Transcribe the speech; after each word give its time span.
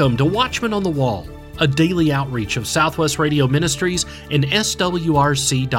Welcome 0.00 0.16
to 0.16 0.24
Watchman 0.24 0.72
on 0.72 0.82
the 0.82 0.88
Wall, 0.88 1.28
a 1.58 1.68
daily 1.68 2.10
outreach 2.10 2.56
of 2.56 2.66
Southwest 2.66 3.18
Radio 3.18 3.46
Ministries 3.46 4.06
and 4.30 4.44
SWRC.com. 4.44 5.72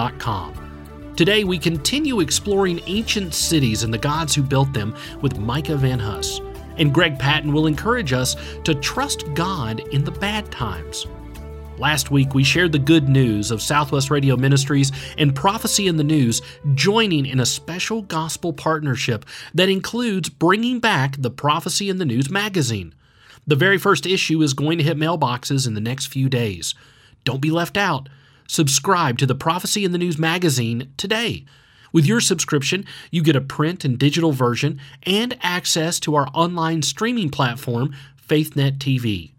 Today 1.17 1.43
we 1.43 1.57
continue 1.57 2.20
exploring 2.20 2.81
ancient 2.85 3.34
cities 3.34 3.81
and 3.81 3.91
the 3.91 3.97
gods 3.97 4.35
who 4.35 4.43
built 4.43 4.73
them 4.73 4.95
with 5.23 5.39
Micah 5.39 5.75
Van 5.75 5.97
Huss. 5.97 6.39
And 6.77 6.93
Greg 6.93 7.17
Patton 7.17 7.52
will 7.52 7.65
encourage 7.65 8.13
us 8.13 8.35
to 8.63 8.75
trust 8.75 9.25
God 9.34 9.79
in 9.91 10.03
the 10.03 10.11
bad 10.11 10.51
times. 10.51 11.07
Last 11.80 12.11
week, 12.11 12.35
we 12.35 12.44
shared 12.44 12.73
the 12.73 12.77
good 12.77 13.09
news 13.09 13.49
of 13.49 13.59
Southwest 13.59 14.11
Radio 14.11 14.38
Ministries 14.38 14.91
and 15.17 15.35
Prophecy 15.35 15.88
in 15.88 15.97
the 15.97 16.03
News 16.03 16.44
joining 16.75 17.25
in 17.25 17.39
a 17.39 17.45
special 17.47 18.03
gospel 18.03 18.53
partnership 18.53 19.25
that 19.55 19.67
includes 19.67 20.30
bringing 20.30 20.80
back 20.80 21.19
the 21.19 21.31
Prophecy 21.31 21.89
in 21.89 21.97
the 21.97 22.05
News 22.05 22.30
magazine. 22.30 22.94
The 23.48 23.55
very 23.55 23.77
first 23.77 24.05
issue 24.05 24.41
is 24.41 24.54
going 24.54 24.77
to 24.77 24.84
hit 24.84 24.98
mailboxes 24.98 25.68
in 25.68 25.73
the 25.73 25.81
next 25.81 26.08
few 26.08 26.30
days. 26.30 26.76
Don't 27.23 27.41
be 27.41 27.52
left 27.52 27.77
out. 27.77 28.09
Subscribe 28.48 29.17
to 29.17 29.26
the 29.26 29.36
Prophecy 29.36 29.86
in 29.86 29.91
the 29.91 29.98
News 29.98 30.20
magazine 30.20 30.94
today. 30.98 31.45
With 31.94 32.05
your 32.05 32.22
subscription, 32.22 32.86
you 33.09 33.22
get 33.22 33.36
a 33.36 33.41
print 33.41 33.84
and 33.84 33.98
digital 33.98 34.31
version 34.31 34.80
and 35.04 35.38
access 35.41 36.00
to 36.02 36.16
our 36.16 36.27
online 36.34 36.81
streaming 36.81 37.30
platform, 37.30 37.94
FaithNet 38.27 38.77
TV. 38.77 39.31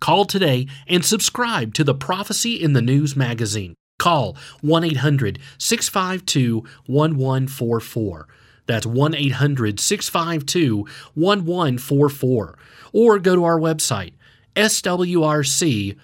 Call 0.00 0.24
today 0.24 0.66
and 0.86 1.04
subscribe 1.04 1.72
to 1.74 1.84
the 1.84 1.94
Prophecy 1.94 2.54
in 2.62 2.74
the 2.74 2.82
News 2.82 3.16
magazine. 3.16 3.74
Call 3.98 4.36
1 4.60 4.84
800 4.84 5.38
652 5.58 6.58
1144. 6.86 8.28
That's 8.66 8.86
1 8.86 9.14
800 9.14 9.80
652 9.80 10.78
1144. 11.14 12.58
Or 12.92 13.18
go 13.18 13.34
to 13.34 13.44
our 13.44 13.58
website, 13.58 14.12
swrc.com. 14.54 15.96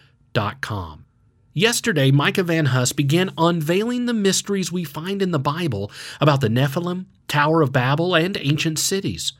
Yesterday, 1.54 2.10
Micah 2.10 2.44
Van 2.44 2.66
Huss 2.66 2.92
began 2.92 3.30
unveiling 3.36 4.06
the 4.06 4.14
mysteries 4.14 4.72
we 4.72 4.84
find 4.84 5.20
in 5.20 5.32
the 5.32 5.38
Bible 5.38 5.92
about 6.18 6.40
the 6.40 6.48
Nephilim, 6.48 7.04
Tower 7.28 7.60
of 7.60 7.72
Babel, 7.72 8.14
and 8.14 8.38
ancient 8.40 8.78
cities. 8.78 9.34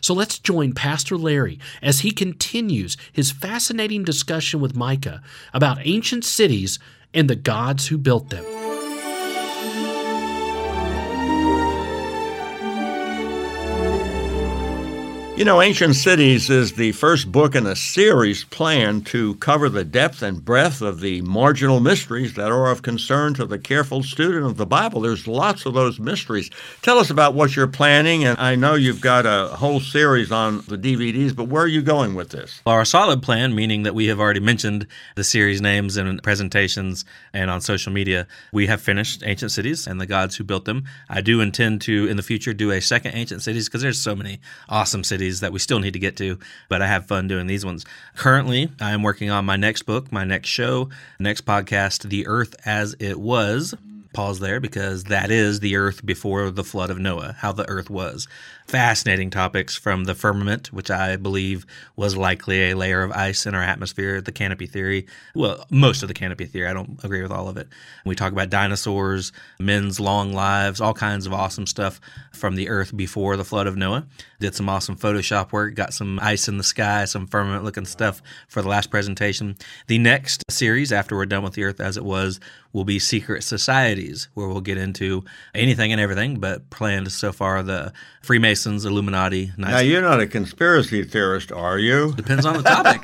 So 0.00 0.14
let's 0.14 0.38
join 0.38 0.74
Pastor 0.74 1.16
Larry 1.16 1.58
as 1.82 2.00
he 2.00 2.12
continues 2.12 2.96
his 3.12 3.32
fascinating 3.32 4.04
discussion 4.04 4.60
with 4.60 4.76
Micah 4.76 5.22
about 5.52 5.84
ancient 5.84 6.24
cities 6.24 6.78
and 7.12 7.28
the 7.28 7.34
gods 7.34 7.88
who 7.88 7.98
built 7.98 8.30
them. 8.30 8.44
You 15.36 15.44
know, 15.44 15.60
Ancient 15.60 15.96
Cities 15.96 16.48
is 16.48 16.72
the 16.72 16.92
first 16.92 17.30
book 17.30 17.54
in 17.54 17.66
a 17.66 17.76
series 17.76 18.44
planned 18.44 19.04
to 19.08 19.34
cover 19.34 19.68
the 19.68 19.84
depth 19.84 20.22
and 20.22 20.42
breadth 20.42 20.80
of 20.80 21.00
the 21.00 21.20
marginal 21.20 21.78
mysteries 21.78 22.32
that 22.36 22.50
are 22.50 22.70
of 22.70 22.80
concern 22.80 23.34
to 23.34 23.44
the 23.44 23.58
careful 23.58 24.02
student 24.02 24.46
of 24.46 24.56
the 24.56 24.64
Bible. 24.64 25.02
There's 25.02 25.28
lots 25.28 25.66
of 25.66 25.74
those 25.74 26.00
mysteries. 26.00 26.48
Tell 26.80 26.98
us 26.98 27.10
about 27.10 27.34
what 27.34 27.54
you're 27.54 27.66
planning, 27.66 28.24
and 28.24 28.38
I 28.38 28.54
know 28.54 28.76
you've 28.76 29.02
got 29.02 29.26
a 29.26 29.54
whole 29.54 29.78
series 29.78 30.32
on 30.32 30.64
the 30.68 30.78
DVDs, 30.78 31.36
but 31.36 31.48
where 31.48 31.64
are 31.64 31.68
you 31.68 31.82
going 31.82 32.14
with 32.14 32.30
this? 32.30 32.62
Our 32.64 32.86
solid 32.86 33.22
plan, 33.22 33.54
meaning 33.54 33.82
that 33.82 33.94
we 33.94 34.06
have 34.06 34.18
already 34.18 34.40
mentioned 34.40 34.86
the 35.16 35.24
series 35.24 35.60
names 35.60 35.98
and 35.98 36.22
presentations 36.22 37.04
and 37.34 37.50
on 37.50 37.60
social 37.60 37.92
media, 37.92 38.26
we 38.54 38.68
have 38.68 38.80
finished 38.80 39.22
Ancient 39.22 39.52
Cities 39.52 39.86
and 39.86 40.00
the 40.00 40.06
gods 40.06 40.36
who 40.36 40.44
built 40.44 40.64
them. 40.64 40.84
I 41.10 41.20
do 41.20 41.42
intend 41.42 41.82
to, 41.82 42.08
in 42.08 42.16
the 42.16 42.22
future, 42.22 42.54
do 42.54 42.70
a 42.70 42.80
second 42.80 43.14
Ancient 43.14 43.42
Cities 43.42 43.68
because 43.68 43.82
there's 43.82 44.00
so 44.00 44.16
many 44.16 44.40
awesome 44.70 45.04
cities 45.04 45.25
that 45.40 45.52
we 45.52 45.58
still 45.58 45.80
need 45.80 45.92
to 45.92 45.98
get 45.98 46.16
to, 46.16 46.38
but 46.68 46.82
I 46.82 46.86
have 46.86 47.06
fun 47.06 47.28
doing 47.28 47.46
these 47.46 47.64
ones. 47.64 47.84
Currently, 48.14 48.70
I 48.80 48.92
am 48.92 49.02
working 49.02 49.30
on 49.30 49.44
my 49.44 49.56
next 49.56 49.82
book, 49.82 50.10
my 50.10 50.24
next 50.24 50.48
show, 50.48 50.88
next 51.18 51.44
podcast, 51.44 52.08
The 52.08 52.26
Earth 52.26 52.54
as 52.64 52.94
It 52.98 53.18
Was 53.18 53.74
pause 54.16 54.38
there 54.40 54.60
because 54.60 55.04
that 55.04 55.30
is 55.30 55.60
the 55.60 55.76
earth 55.76 56.04
before 56.04 56.50
the 56.50 56.64
flood 56.64 56.88
of 56.88 56.98
Noah, 56.98 57.36
how 57.38 57.52
the 57.52 57.68
earth 57.68 57.90
was. 57.90 58.26
Fascinating 58.68 59.30
topics 59.30 59.76
from 59.76 60.04
the 60.04 60.14
firmament, 60.16 60.72
which 60.72 60.90
I 60.90 61.14
believe 61.14 61.64
was 61.94 62.16
likely 62.16 62.70
a 62.70 62.76
layer 62.76 63.04
of 63.04 63.12
ice 63.12 63.46
in 63.46 63.54
our 63.54 63.62
atmosphere, 63.62 64.20
the 64.20 64.32
canopy 64.32 64.66
theory. 64.66 65.06
Well, 65.36 65.64
most 65.70 66.02
of 66.02 66.08
the 66.08 66.14
canopy 66.14 66.46
theory. 66.46 66.66
I 66.66 66.72
don't 66.72 66.98
agree 67.04 67.22
with 67.22 67.30
all 67.30 67.48
of 67.48 67.56
it. 67.56 67.68
We 68.04 68.16
talk 68.16 68.32
about 68.32 68.50
dinosaurs, 68.50 69.30
men's 69.60 70.00
long 70.00 70.32
lives, 70.32 70.80
all 70.80 70.94
kinds 70.94 71.26
of 71.26 71.32
awesome 71.32 71.68
stuff 71.68 72.00
from 72.32 72.56
the 72.56 72.68
earth 72.68 72.96
before 72.96 73.36
the 73.36 73.44
flood 73.44 73.68
of 73.68 73.76
Noah. 73.76 74.04
Did 74.40 74.56
some 74.56 74.68
awesome 74.68 74.96
Photoshop 74.96 75.52
work, 75.52 75.76
got 75.76 75.94
some 75.94 76.18
ice 76.20 76.48
in 76.48 76.58
the 76.58 76.64
sky, 76.64 77.04
some 77.04 77.28
firmament 77.28 77.62
looking 77.62 77.86
stuff 77.86 78.20
for 78.48 78.62
the 78.62 78.68
last 78.68 78.90
presentation. 78.90 79.56
The 79.86 79.98
next 79.98 80.42
series, 80.50 80.92
after 80.92 81.14
we're 81.16 81.26
done 81.26 81.44
with 81.44 81.54
the 81.54 81.62
earth 81.62 81.80
as 81.80 81.96
it 81.96 82.04
was, 82.04 82.40
will 82.72 82.84
be 82.84 82.98
secret 82.98 83.42
societies, 83.42 84.28
where 84.34 84.48
we'll 84.48 84.60
get 84.60 84.76
into 84.76 85.24
anything 85.54 85.92
and 85.92 86.00
everything, 86.00 86.40
but 86.40 86.68
planned 86.68 87.10
so 87.10 87.32
far 87.32 87.62
the 87.62 87.92
Freemasons, 88.20 88.55
Illuminati. 88.64 89.52
Nice. 89.56 89.70
Now, 89.70 89.78
you're 89.80 90.02
not 90.02 90.20
a 90.20 90.26
conspiracy 90.26 91.04
theorist, 91.04 91.52
are 91.52 91.78
you? 91.78 92.12
Depends 92.14 92.46
on 92.46 92.56
the 92.56 92.62
topic. 92.62 93.02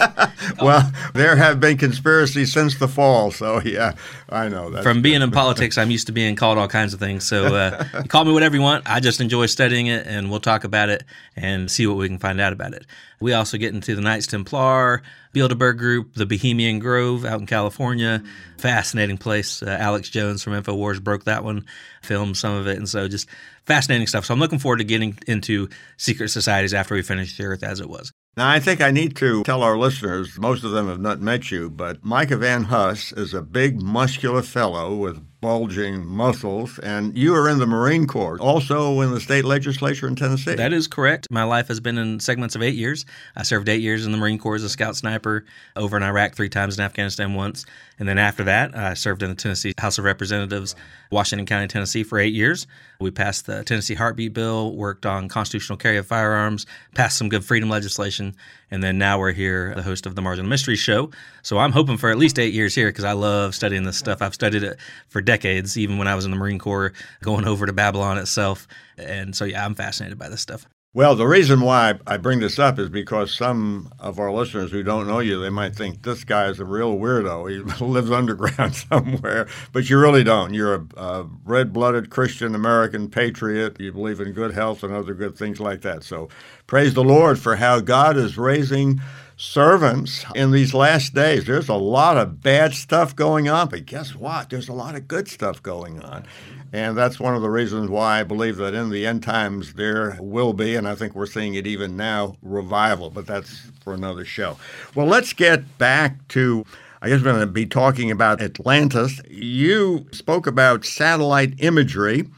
well, 0.62 0.90
there 1.14 1.36
have 1.36 1.60
been 1.60 1.76
conspiracies 1.76 2.52
since 2.52 2.78
the 2.78 2.88
fall, 2.88 3.30
so 3.30 3.60
yeah, 3.60 3.94
I 4.28 4.48
know 4.48 4.70
that. 4.70 4.82
From 4.82 5.02
being 5.02 5.22
in 5.22 5.30
politics, 5.30 5.78
I'm 5.78 5.90
used 5.90 6.06
to 6.06 6.12
being 6.12 6.36
called 6.36 6.58
all 6.58 6.68
kinds 6.68 6.94
of 6.94 7.00
things. 7.00 7.24
So 7.24 7.54
uh, 7.54 7.84
call 8.08 8.24
me 8.24 8.32
whatever 8.32 8.56
you 8.56 8.62
want. 8.62 8.88
I 8.88 9.00
just 9.00 9.20
enjoy 9.20 9.46
studying 9.46 9.86
it, 9.86 10.06
and 10.06 10.30
we'll 10.30 10.40
talk 10.40 10.64
about 10.64 10.88
it 10.88 11.04
and 11.36 11.70
see 11.70 11.86
what 11.86 11.96
we 11.96 12.08
can 12.08 12.18
find 12.18 12.40
out 12.40 12.52
about 12.52 12.74
it. 12.74 12.86
We 13.20 13.32
also 13.32 13.56
get 13.56 13.72
into 13.72 13.94
the 13.94 14.00
Knights 14.00 14.26
Templar, 14.26 15.02
Bilderberg 15.32 15.78
Group, 15.78 16.14
the 16.14 16.26
Bohemian 16.26 16.80
Grove 16.80 17.24
out 17.24 17.40
in 17.40 17.46
California. 17.46 18.22
Fascinating 18.58 19.16
place. 19.16 19.62
Uh, 19.62 19.76
Alex 19.78 20.10
Jones 20.10 20.42
from 20.42 20.52
InfoWars 20.54 21.02
broke 21.02 21.24
that 21.24 21.44
one, 21.44 21.64
filmed 22.02 22.36
some 22.36 22.54
of 22.54 22.66
it. 22.66 22.78
And 22.78 22.88
so 22.88 23.06
just 23.06 23.28
fascinating 23.66 24.06
stuff. 24.06 24.24
So 24.24 24.34
I'm 24.34 24.40
looking 24.40 24.58
forward 24.58 24.78
to 24.78 24.84
getting 24.84 25.18
into 25.26 25.68
secret 25.96 26.28
societies 26.28 26.74
after 26.74 26.94
we 26.94 27.02
finish 27.02 27.36
the 27.36 27.44
Earth 27.44 27.62
as 27.62 27.80
it 27.80 27.88
was. 27.88 28.12
Now, 28.36 28.48
I 28.48 28.60
think 28.60 28.80
I 28.80 28.90
need 28.90 29.14
to 29.16 29.42
tell 29.42 29.62
our 29.62 29.76
listeners, 29.76 30.38
most 30.38 30.64
of 30.64 30.70
them 30.70 30.88
have 30.88 31.00
not 31.00 31.20
met 31.20 31.50
you, 31.50 31.68
but 31.68 32.02
Micah 32.02 32.38
Van 32.38 32.64
Huss 32.64 33.12
is 33.12 33.34
a 33.34 33.42
big, 33.42 33.82
muscular 33.82 34.40
fellow 34.40 34.94
with 34.94 35.22
bulging 35.42 36.06
muscles, 36.06 36.78
and 36.78 37.18
you 37.18 37.34
are 37.34 37.48
in 37.48 37.58
the 37.58 37.66
Marine 37.66 38.06
Corps, 38.06 38.38
also 38.38 39.00
in 39.00 39.10
the 39.10 39.20
state 39.20 39.44
legislature 39.44 40.06
in 40.06 40.14
Tennessee. 40.14 40.54
That 40.54 40.72
is 40.72 40.86
correct. 40.86 41.26
My 41.30 41.42
life 41.42 41.66
has 41.66 41.80
been 41.80 41.98
in 41.98 42.20
segments 42.20 42.54
of 42.54 42.62
eight 42.62 42.76
years. 42.76 43.04
I 43.36 43.42
served 43.42 43.68
eight 43.68 43.82
years 43.82 44.06
in 44.06 44.12
the 44.12 44.18
Marine 44.18 44.38
Corps 44.38 44.54
as 44.54 44.62
a 44.62 44.68
scout 44.68 44.96
sniper 44.96 45.44
over 45.76 45.96
in 45.96 46.04
Iraq 46.04 46.36
three 46.36 46.48
times, 46.48 46.78
in 46.78 46.84
Afghanistan 46.84 47.34
once. 47.34 47.66
And 47.98 48.08
then 48.08 48.18
after 48.18 48.44
that, 48.44 48.76
I 48.76 48.94
served 48.94 49.22
in 49.22 49.30
the 49.30 49.36
Tennessee 49.36 49.74
House 49.78 49.98
of 49.98 50.04
Representatives, 50.04 50.74
Washington 51.10 51.44
County, 51.44 51.66
Tennessee 51.66 52.04
for 52.04 52.18
eight 52.18 52.32
years. 52.32 52.66
We 53.00 53.10
passed 53.10 53.46
the 53.46 53.64
Tennessee 53.64 53.94
Heartbeat 53.94 54.32
Bill, 54.32 54.74
worked 54.74 55.06
on 55.06 55.28
constitutional 55.28 55.76
carry 55.76 55.98
of 55.98 56.06
firearms, 56.06 56.66
passed 56.94 57.18
some 57.18 57.28
good 57.28 57.44
freedom 57.44 57.68
legislation, 57.68 58.34
and 58.70 58.82
then 58.82 58.96
now 58.96 59.18
we're 59.18 59.32
here, 59.32 59.74
the 59.74 59.82
host 59.82 60.06
of 60.06 60.14
the 60.14 60.22
Marginal 60.22 60.48
Mystery 60.48 60.76
Show. 60.76 61.10
So 61.42 61.58
I'm 61.58 61.72
hoping 61.72 61.96
for 61.96 62.10
at 62.10 62.16
least 62.16 62.38
eight 62.38 62.54
years 62.54 62.74
here 62.74 62.88
because 62.88 63.04
I 63.04 63.12
love 63.12 63.54
studying 63.54 63.82
this 63.82 63.98
stuff. 63.98 64.22
I've 64.22 64.34
studied 64.34 64.62
it 64.62 64.78
for 65.08 65.20
decades, 65.20 65.31
even 65.76 65.98
when 65.98 66.08
I 66.08 66.14
was 66.14 66.24
in 66.24 66.30
the 66.30 66.36
Marine 66.36 66.58
Corps, 66.58 66.92
going 67.22 67.46
over 67.46 67.66
to 67.66 67.72
Babylon 67.72 68.18
itself. 68.18 68.66
And 68.96 69.34
so, 69.34 69.44
yeah, 69.44 69.64
I'm 69.64 69.74
fascinated 69.74 70.18
by 70.18 70.28
this 70.28 70.40
stuff. 70.40 70.66
Well, 70.94 71.16
the 71.16 71.26
reason 71.26 71.62
why 71.62 71.94
I 72.06 72.18
bring 72.18 72.40
this 72.40 72.58
up 72.58 72.78
is 72.78 72.90
because 72.90 73.34
some 73.34 73.90
of 73.98 74.18
our 74.18 74.30
listeners 74.30 74.70
who 74.70 74.82
don't 74.82 75.06
know 75.06 75.20
you, 75.20 75.40
they 75.40 75.48
might 75.48 75.74
think 75.74 76.02
this 76.02 76.22
guy 76.22 76.48
is 76.48 76.60
a 76.60 76.66
real 76.66 76.98
weirdo. 76.98 77.50
He 77.50 77.84
lives 77.84 78.10
underground 78.10 78.74
somewhere, 78.90 79.48
but 79.72 79.88
you 79.88 79.98
really 79.98 80.22
don't. 80.22 80.52
You're 80.52 80.74
a, 80.74 80.86
a 80.98 81.28
red 81.44 81.72
blooded 81.72 82.10
Christian 82.10 82.54
American 82.54 83.08
patriot. 83.08 83.80
You 83.80 83.90
believe 83.90 84.20
in 84.20 84.32
good 84.32 84.52
health 84.52 84.82
and 84.82 84.92
other 84.92 85.14
good 85.14 85.34
things 85.34 85.60
like 85.60 85.80
that. 85.80 86.04
So 86.04 86.28
praise 86.66 86.92
the 86.92 87.04
Lord 87.04 87.38
for 87.38 87.56
how 87.56 87.80
God 87.80 88.18
is 88.18 88.36
raising 88.36 89.00
servants 89.42 90.24
in 90.36 90.52
these 90.52 90.72
last 90.72 91.14
days. 91.14 91.44
There's 91.44 91.68
a 91.68 91.74
lot 91.74 92.16
of 92.16 92.40
bad 92.40 92.74
stuff 92.74 93.16
going 93.16 93.48
on, 93.48 93.68
but 93.68 93.86
guess 93.86 94.14
what? 94.14 94.50
There's 94.50 94.68
a 94.68 94.72
lot 94.72 94.94
of 94.94 95.08
good 95.08 95.26
stuff 95.26 95.60
going 95.60 96.00
on. 96.00 96.24
And 96.72 96.96
that's 96.96 97.18
one 97.18 97.34
of 97.34 97.42
the 97.42 97.50
reasons 97.50 97.90
why 97.90 98.20
I 98.20 98.22
believe 98.22 98.56
that 98.58 98.72
in 98.72 98.90
the 98.90 99.04
end 99.04 99.24
times 99.24 99.74
there 99.74 100.16
will 100.20 100.52
be, 100.52 100.76
and 100.76 100.86
I 100.86 100.94
think 100.94 101.14
we're 101.14 101.26
seeing 101.26 101.54
it 101.54 101.66
even 101.66 101.96
now, 101.96 102.36
revival. 102.40 103.10
But 103.10 103.26
that's 103.26 103.68
for 103.82 103.92
another 103.92 104.24
show. 104.24 104.58
Well, 104.94 105.06
let's 105.06 105.32
get 105.32 105.76
back 105.76 106.28
to. 106.28 106.64
I 107.02 107.08
guess 107.08 107.18
we're 107.18 107.32
going 107.32 107.40
to 107.40 107.46
be 107.48 107.66
talking 107.66 108.12
about 108.12 108.40
Atlantis. 108.40 109.20
You 109.28 110.06
spoke 110.12 110.46
about 110.46 110.84
satellite 110.84 111.54
imagery 111.58 112.28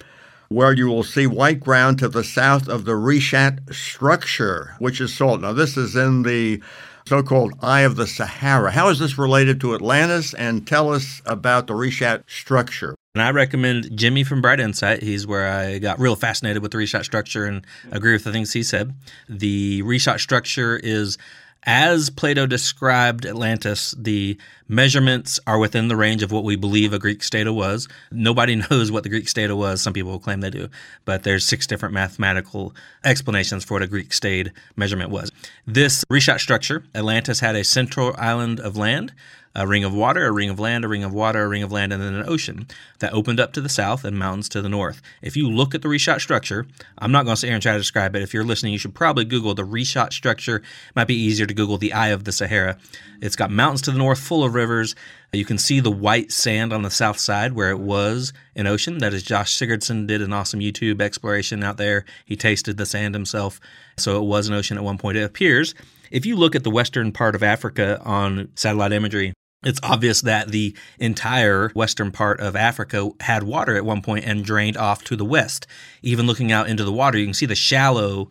where 0.48 0.72
you 0.72 0.86
will 0.86 1.02
see 1.02 1.26
white 1.26 1.60
ground 1.60 1.98
to 1.98 2.08
the 2.08 2.24
south 2.24 2.66
of 2.66 2.86
the 2.86 2.92
Rishat 2.92 3.74
structure, 3.74 4.74
which 4.78 5.02
is 5.02 5.14
salt. 5.14 5.42
Now, 5.42 5.52
this 5.52 5.76
is 5.76 5.96
in 5.96 6.22
the 6.22 6.62
so 7.06 7.22
called 7.22 7.52
Eye 7.60 7.82
of 7.82 7.96
the 7.96 8.06
Sahara. 8.06 8.70
How 8.70 8.88
is 8.88 8.98
this 8.98 9.18
related 9.18 9.60
to 9.60 9.74
Atlantis? 9.74 10.32
And 10.34 10.66
tell 10.66 10.92
us 10.92 11.20
about 11.26 11.66
the 11.66 11.74
Rishat 11.74 12.24
structure. 12.28 12.94
And 13.14 13.22
I 13.22 13.30
recommend 13.30 13.96
Jimmy 13.96 14.24
from 14.24 14.40
Bright 14.40 14.58
Insight. 14.58 15.02
He's 15.02 15.26
where 15.26 15.46
I 15.46 15.78
got 15.78 16.00
real 16.00 16.16
fascinated 16.16 16.62
with 16.62 16.72
the 16.72 16.78
Rishat 16.78 17.04
structure 17.04 17.44
and 17.44 17.64
agree 17.90 18.12
with 18.12 18.24
the 18.24 18.32
things 18.32 18.52
he 18.52 18.62
said. 18.62 18.94
The 19.28 19.82
Rishat 19.82 20.18
structure 20.18 20.76
is 20.76 21.18
As 21.62 22.10
Plato 22.10 22.46
described 22.46 23.26
Atlantis, 23.26 23.94
the 23.98 24.38
measurements 24.68 25.40
are 25.46 25.58
within 25.58 25.88
the 25.88 25.96
range 25.96 26.22
of 26.22 26.32
what 26.32 26.44
we 26.44 26.56
believe 26.56 26.92
a 26.92 26.98
Greek 26.98 27.22
stata 27.22 27.52
was. 27.52 27.88
Nobody 28.10 28.56
knows 28.70 28.90
what 28.90 29.02
the 29.02 29.08
Greek 29.08 29.28
stata 29.28 29.54
was. 29.56 29.82
Some 29.82 29.92
people 29.92 30.18
claim 30.18 30.40
they 30.40 30.50
do, 30.50 30.68
but 31.04 31.22
there's 31.22 31.44
six 31.44 31.66
different 31.66 31.94
mathematical 31.94 32.74
explanations 33.04 33.64
for 33.64 33.74
what 33.74 33.82
a 33.82 33.86
Greek 33.86 34.12
state 34.12 34.50
measurement 34.76 35.10
was. 35.10 35.30
This 35.66 36.04
Rishat 36.10 36.40
structure, 36.40 36.84
Atlantis 36.94 37.40
had 37.40 37.56
a 37.56 37.64
central 37.64 38.14
island 38.18 38.60
of 38.60 38.76
land 38.76 39.12
a 39.56 39.66
ring 39.66 39.84
of 39.84 39.94
water, 39.94 40.26
a 40.26 40.32
ring 40.32 40.50
of 40.50 40.58
land, 40.58 40.84
a 40.84 40.88
ring 40.88 41.04
of 41.04 41.12
water, 41.12 41.44
a 41.44 41.48
ring 41.48 41.62
of 41.62 41.70
land, 41.70 41.92
and 41.92 42.02
then 42.02 42.14
an 42.14 42.28
ocean 42.28 42.66
that 42.98 43.12
opened 43.12 43.38
up 43.38 43.52
to 43.52 43.60
the 43.60 43.68
south 43.68 44.04
and 44.04 44.18
mountains 44.18 44.48
to 44.48 44.60
the 44.60 44.68
north. 44.68 45.00
If 45.22 45.36
you 45.36 45.48
look 45.48 45.74
at 45.74 45.82
the 45.82 45.88
Rishat 45.88 46.20
structure, 46.20 46.66
I'm 46.98 47.12
not 47.12 47.24
going 47.24 47.34
to 47.34 47.40
sit 47.40 47.46
here 47.46 47.54
and 47.54 47.62
try 47.62 47.72
to 47.72 47.78
describe 47.78 48.16
it. 48.16 48.22
If 48.22 48.34
you're 48.34 48.44
listening, 48.44 48.72
you 48.72 48.78
should 48.78 48.94
probably 48.94 49.24
Google 49.24 49.54
the 49.54 49.62
Rishat 49.62 50.12
structure. 50.12 50.56
It 50.56 50.96
might 50.96 51.06
be 51.06 51.14
easier 51.14 51.46
to 51.46 51.54
Google 51.54 51.78
the 51.78 51.92
Eye 51.92 52.08
of 52.08 52.24
the 52.24 52.32
Sahara. 52.32 52.78
It's 53.20 53.36
got 53.36 53.50
mountains 53.50 53.82
to 53.82 53.92
the 53.92 53.98
north 53.98 54.18
full 54.18 54.42
of 54.42 54.53
rivers. 54.54 54.94
Uh, 55.32 55.36
you 55.36 55.44
can 55.44 55.58
see 55.58 55.80
the 55.80 55.90
white 55.90 56.32
sand 56.32 56.72
on 56.72 56.82
the 56.82 56.90
south 56.90 57.18
side 57.18 57.52
where 57.52 57.70
it 57.70 57.78
was 57.78 58.32
an 58.56 58.66
ocean. 58.66 58.98
That 58.98 59.14
is 59.14 59.22
Josh 59.22 59.56
Sigurdson 59.56 60.06
did 60.06 60.22
an 60.22 60.32
awesome 60.32 60.60
YouTube 60.60 61.00
exploration 61.00 61.62
out 61.62 61.76
there. 61.76 62.04
He 62.24 62.36
tasted 62.36 62.76
the 62.76 62.86
sand 62.86 63.14
himself. 63.14 63.60
So 63.98 64.22
it 64.22 64.26
was 64.26 64.48
an 64.48 64.54
ocean 64.54 64.78
at 64.78 64.84
one 64.84 64.98
point. 64.98 65.18
It 65.18 65.24
appears 65.24 65.74
if 66.10 66.24
you 66.24 66.36
look 66.36 66.54
at 66.54 66.62
the 66.62 66.70
western 66.70 67.12
part 67.12 67.34
of 67.34 67.42
Africa 67.42 68.00
on 68.04 68.48
satellite 68.54 68.92
imagery, 68.92 69.34
it's 69.64 69.80
obvious 69.82 70.20
that 70.22 70.48
the 70.48 70.76
entire 70.98 71.70
western 71.70 72.12
part 72.12 72.40
of 72.40 72.54
Africa 72.54 73.10
had 73.20 73.42
water 73.42 73.76
at 73.76 73.84
one 73.84 74.02
point 74.02 74.24
and 74.24 74.44
drained 74.44 74.76
off 74.76 75.02
to 75.04 75.16
the 75.16 75.24
west. 75.24 75.66
Even 76.02 76.26
looking 76.26 76.52
out 76.52 76.68
into 76.68 76.84
the 76.84 76.92
water, 76.92 77.18
you 77.18 77.26
can 77.26 77.34
see 77.34 77.46
the 77.46 77.54
shallow 77.54 78.28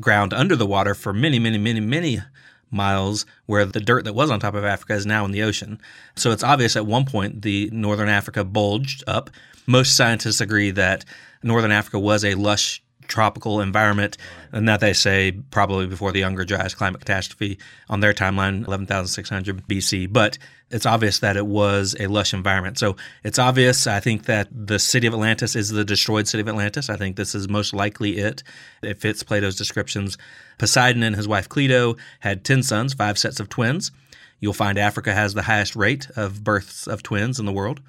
ground 0.00 0.32
under 0.32 0.56
the 0.56 0.66
water 0.66 0.94
for 0.94 1.12
many, 1.12 1.38
many, 1.38 1.58
many, 1.58 1.80
many 1.80 2.20
miles 2.70 3.26
where 3.46 3.64
the 3.64 3.80
dirt 3.80 4.04
that 4.04 4.14
was 4.14 4.30
on 4.30 4.40
top 4.40 4.54
of 4.54 4.64
Africa 4.64 4.94
is 4.94 5.06
now 5.06 5.24
in 5.24 5.32
the 5.32 5.42
ocean. 5.42 5.80
So 6.14 6.30
it's 6.30 6.42
obvious 6.42 6.76
at 6.76 6.86
one 6.86 7.04
point 7.04 7.42
the 7.42 7.70
northern 7.72 8.08
Africa 8.08 8.44
bulged 8.44 9.04
up. 9.06 9.30
Most 9.66 9.96
scientists 9.96 10.40
agree 10.40 10.70
that 10.72 11.04
northern 11.42 11.72
Africa 11.72 11.98
was 11.98 12.24
a 12.24 12.34
lush 12.34 12.82
tropical 13.08 13.60
environment, 13.60 14.16
and 14.52 14.68
that 14.68 14.80
they 14.80 14.92
say 14.92 15.32
probably 15.50 15.86
before 15.86 16.12
the 16.12 16.20
Younger 16.20 16.44
Dryas 16.44 16.74
climate 16.74 17.00
catastrophe 17.00 17.58
on 17.88 18.00
their 18.00 18.12
timeline, 18.12 18.66
11,600 18.66 19.66
BC. 19.66 20.12
But 20.12 20.38
it's 20.70 20.86
obvious 20.86 21.20
that 21.20 21.36
it 21.36 21.46
was 21.46 21.94
a 22.00 22.08
lush 22.08 22.34
environment. 22.34 22.78
So 22.78 22.96
it's 23.22 23.38
obvious, 23.38 23.86
I 23.86 24.00
think, 24.00 24.24
that 24.24 24.48
the 24.50 24.78
city 24.78 25.06
of 25.06 25.14
Atlantis 25.14 25.54
is 25.54 25.70
the 25.70 25.84
destroyed 25.84 26.26
city 26.26 26.40
of 26.40 26.48
Atlantis. 26.48 26.90
I 26.90 26.96
think 26.96 27.16
this 27.16 27.34
is 27.34 27.48
most 27.48 27.72
likely 27.72 28.18
it. 28.18 28.42
It 28.82 28.98
fits 28.98 29.22
Plato's 29.22 29.56
descriptions. 29.56 30.18
Poseidon 30.58 31.02
and 31.02 31.14
his 31.14 31.28
wife 31.28 31.48
Cleito 31.48 31.96
had 32.20 32.44
10 32.44 32.62
sons, 32.62 32.94
five 32.94 33.18
sets 33.18 33.38
of 33.38 33.48
twins. 33.48 33.92
You'll 34.40 34.52
find 34.52 34.76
Africa 34.76 35.14
has 35.14 35.34
the 35.34 35.42
highest 35.42 35.76
rate 35.76 36.08
of 36.16 36.42
births 36.42 36.86
of 36.86 37.02
twins 37.02 37.38
in 37.38 37.46
the 37.46 37.52
world. 37.52 37.80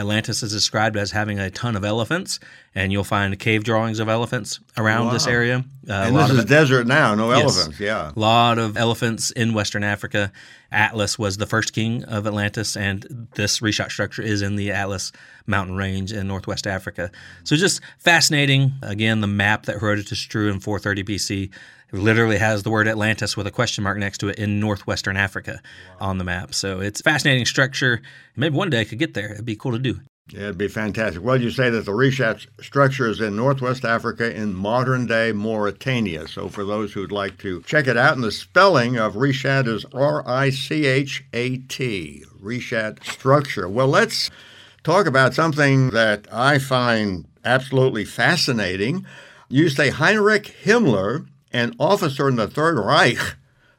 Atlantis 0.00 0.42
is 0.42 0.52
described 0.52 0.96
as 0.96 1.12
having 1.12 1.38
a 1.38 1.50
ton 1.50 1.76
of 1.76 1.84
elephants, 1.84 2.40
and 2.74 2.90
you'll 2.90 3.04
find 3.04 3.38
cave 3.38 3.62
drawings 3.62 4.00
of 4.00 4.08
elephants 4.08 4.58
around 4.76 5.06
wow. 5.06 5.12
this 5.12 5.26
area. 5.26 5.64
Uh, 5.88 5.92
and 5.92 6.16
this 6.16 6.30
is 6.30 6.44
desert 6.46 6.86
now, 6.86 7.14
no 7.14 7.30
yes, 7.30 7.42
elephants, 7.42 7.80
yeah. 7.80 8.10
A 8.14 8.18
lot 8.18 8.58
of 8.58 8.76
elephants 8.76 9.30
in 9.30 9.54
Western 9.54 9.84
Africa. 9.84 10.32
Atlas 10.72 11.18
was 11.18 11.36
the 11.36 11.46
first 11.46 11.72
king 11.72 12.04
of 12.04 12.26
Atlantis, 12.26 12.76
and 12.76 13.28
this 13.34 13.60
Rishat 13.60 13.90
structure 13.90 14.22
is 14.22 14.40
in 14.40 14.56
the 14.56 14.72
Atlas 14.72 15.12
mountain 15.46 15.76
range 15.76 16.12
in 16.12 16.26
northwest 16.26 16.66
Africa. 16.66 17.10
So 17.44 17.56
just 17.56 17.80
fascinating. 17.98 18.72
Again, 18.82 19.20
the 19.20 19.26
map 19.26 19.66
that 19.66 19.80
Herodotus 19.80 20.24
drew 20.26 20.50
in 20.50 20.60
430 20.60 21.04
BC 21.04 21.50
it 21.92 21.98
literally 21.98 22.38
has 22.38 22.62
the 22.62 22.70
word 22.70 22.88
Atlantis 22.88 23.36
with 23.36 23.46
a 23.46 23.50
question 23.50 23.84
mark 23.84 23.98
next 23.98 24.18
to 24.18 24.28
it 24.28 24.38
in 24.38 24.60
northwestern 24.60 25.16
Africa 25.16 25.60
wow. 26.00 26.08
on 26.08 26.18
the 26.18 26.24
map. 26.24 26.54
So 26.54 26.80
it's 26.80 27.00
fascinating 27.00 27.46
structure. 27.46 28.02
Maybe 28.36 28.56
one 28.56 28.70
day 28.70 28.80
I 28.80 28.84
could 28.84 28.98
get 28.98 29.14
there. 29.14 29.32
It'd 29.32 29.44
be 29.44 29.56
cool 29.56 29.72
to 29.72 29.78
do. 29.78 30.00
Yeah, 30.32 30.42
it'd 30.42 30.58
be 30.58 30.68
fantastic. 30.68 31.24
Well, 31.24 31.40
you 31.40 31.50
say 31.50 31.70
that 31.70 31.84
the 31.86 31.92
Rishat 31.92 32.46
structure 32.62 33.08
is 33.08 33.20
in 33.20 33.34
Northwest 33.34 33.84
Africa 33.84 34.32
in 34.32 34.54
modern 34.54 35.06
day 35.06 35.32
Mauritania. 35.32 36.28
So, 36.28 36.48
for 36.48 36.64
those 36.64 36.92
who'd 36.92 37.10
like 37.10 37.38
to 37.38 37.62
check 37.62 37.88
it 37.88 37.96
out, 37.96 38.14
and 38.14 38.22
the 38.22 38.30
spelling 38.30 38.96
of 38.96 39.14
Rishat 39.14 39.66
is 39.66 39.84
R 39.92 40.26
I 40.28 40.50
C 40.50 40.86
H 40.86 41.24
A 41.32 41.56
T, 41.56 42.24
Rishat 42.40 43.04
structure. 43.04 43.68
Well, 43.68 43.88
let's 43.88 44.30
talk 44.84 45.06
about 45.06 45.34
something 45.34 45.90
that 45.90 46.28
I 46.32 46.60
find 46.60 47.26
absolutely 47.44 48.04
fascinating. 48.04 49.04
You 49.48 49.68
say 49.68 49.90
Heinrich 49.90 50.54
Himmler 50.62 51.26
an 51.50 51.74
officer 51.78 52.28
in 52.28 52.36
the 52.36 52.48
Third 52.48 52.78
Reich 52.78 53.36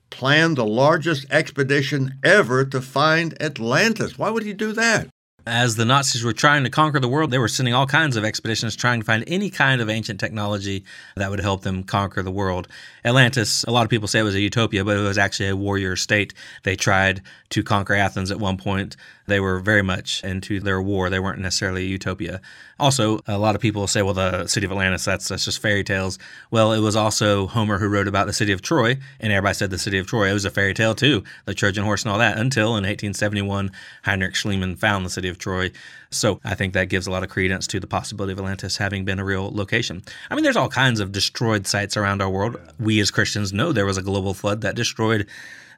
planned 0.09 0.57
the 0.57 0.65
largest 0.65 1.25
expedition 1.31 2.19
ever 2.23 2.65
to 2.65 2.81
find 2.81 3.41
Atlantis. 3.41 4.17
Why 4.17 4.29
would 4.29 4.43
he 4.43 4.53
do 4.53 4.73
that? 4.73 5.07
As 5.47 5.75
the 5.75 5.85
Nazis 5.85 6.23
were 6.23 6.33
trying 6.33 6.63
to 6.65 6.69
conquer 6.69 6.99
the 6.99 7.07
world, 7.07 7.31
they 7.31 7.39
were 7.39 7.47
sending 7.47 7.73
all 7.73 7.87
kinds 7.87 8.15
of 8.15 8.23
expeditions 8.23 8.75
trying 8.75 8.99
to 8.99 9.05
find 9.05 9.23
any 9.25 9.49
kind 9.49 9.81
of 9.81 9.89
ancient 9.89 10.19
technology 10.19 10.83
that 11.15 11.31
would 11.31 11.39
help 11.39 11.63
them 11.63 11.83
conquer 11.83 12.21
the 12.21 12.29
world. 12.29 12.67
Atlantis, 13.03 13.63
a 13.63 13.71
lot 13.71 13.83
of 13.83 13.89
people 13.89 14.07
say 14.07 14.19
it 14.19 14.23
was 14.23 14.35
a 14.35 14.39
utopia, 14.39 14.85
but 14.85 14.97
it 14.97 15.01
was 15.01 15.17
actually 15.17 15.49
a 15.49 15.55
warrior 15.55 15.95
state. 15.95 16.35
They 16.61 16.75
tried 16.75 17.21
to 17.49 17.63
conquer 17.63 17.95
Athens 17.95 18.29
at 18.29 18.39
one 18.39 18.57
point. 18.57 18.95
They 19.25 19.39
were 19.39 19.59
very 19.59 19.81
much 19.81 20.23
into 20.23 20.59
their 20.59 20.81
war. 20.81 21.09
They 21.09 21.19
weren't 21.19 21.39
necessarily 21.39 21.83
a 21.83 21.87
utopia. 21.87 22.41
Also, 22.79 23.19
a 23.27 23.37
lot 23.37 23.55
of 23.55 23.61
people 23.61 23.87
say, 23.87 24.01
well, 24.01 24.13
the 24.13 24.47
city 24.47 24.65
of 24.65 24.71
Atlantis, 24.71 25.05
that's, 25.05 25.27
that's 25.27 25.45
just 25.45 25.61
fairy 25.61 25.83
tales. 25.83 26.17
Well, 26.49 26.73
it 26.73 26.79
was 26.79 26.95
also 26.95 27.47
Homer 27.47 27.77
who 27.77 27.87
wrote 27.87 28.07
about 28.07 28.27
the 28.27 28.33
city 28.33 28.51
of 28.51 28.61
Troy, 28.61 28.97
and 29.19 29.31
everybody 29.31 29.53
said 29.53 29.69
the 29.69 29.77
city 29.77 29.99
of 29.99 30.07
Troy. 30.07 30.29
It 30.29 30.33
was 30.33 30.45
a 30.45 30.49
fairy 30.49 30.73
tale 30.73 30.95
too, 30.95 31.23
the 31.45 31.53
Trojan 31.53 31.83
horse 31.83 32.03
and 32.03 32.11
all 32.11 32.17
that, 32.17 32.37
until 32.37 32.69
in 32.69 32.83
1871, 32.83 33.71
Heinrich 34.03 34.33
Schliemann 34.33 34.77
found 34.77 35.05
the 35.05 35.11
city 35.11 35.29
of 35.29 35.37
Troy. 35.41 35.71
So 36.09 36.39
I 36.43 36.55
think 36.55 36.73
that 36.73 36.89
gives 36.89 37.07
a 37.07 37.11
lot 37.11 37.23
of 37.23 37.29
credence 37.29 37.67
to 37.67 37.79
the 37.79 37.87
possibility 37.87 38.33
of 38.33 38.39
Atlantis 38.39 38.77
having 38.77 39.05
been 39.05 39.19
a 39.19 39.25
real 39.25 39.51
location. 39.51 40.03
I 40.29 40.35
mean, 40.35 40.43
there's 40.43 40.55
all 40.55 40.69
kinds 40.69 40.99
of 40.99 41.11
destroyed 41.11 41.67
sites 41.67 41.97
around 41.97 42.21
our 42.21 42.29
world. 42.29 42.57
We 42.79 42.99
as 42.99 43.11
Christians 43.11 43.51
know 43.51 43.71
there 43.71 43.85
was 43.85 43.97
a 43.97 44.01
global 44.01 44.33
flood 44.33 44.61
that 44.61 44.75
destroyed 44.75 45.27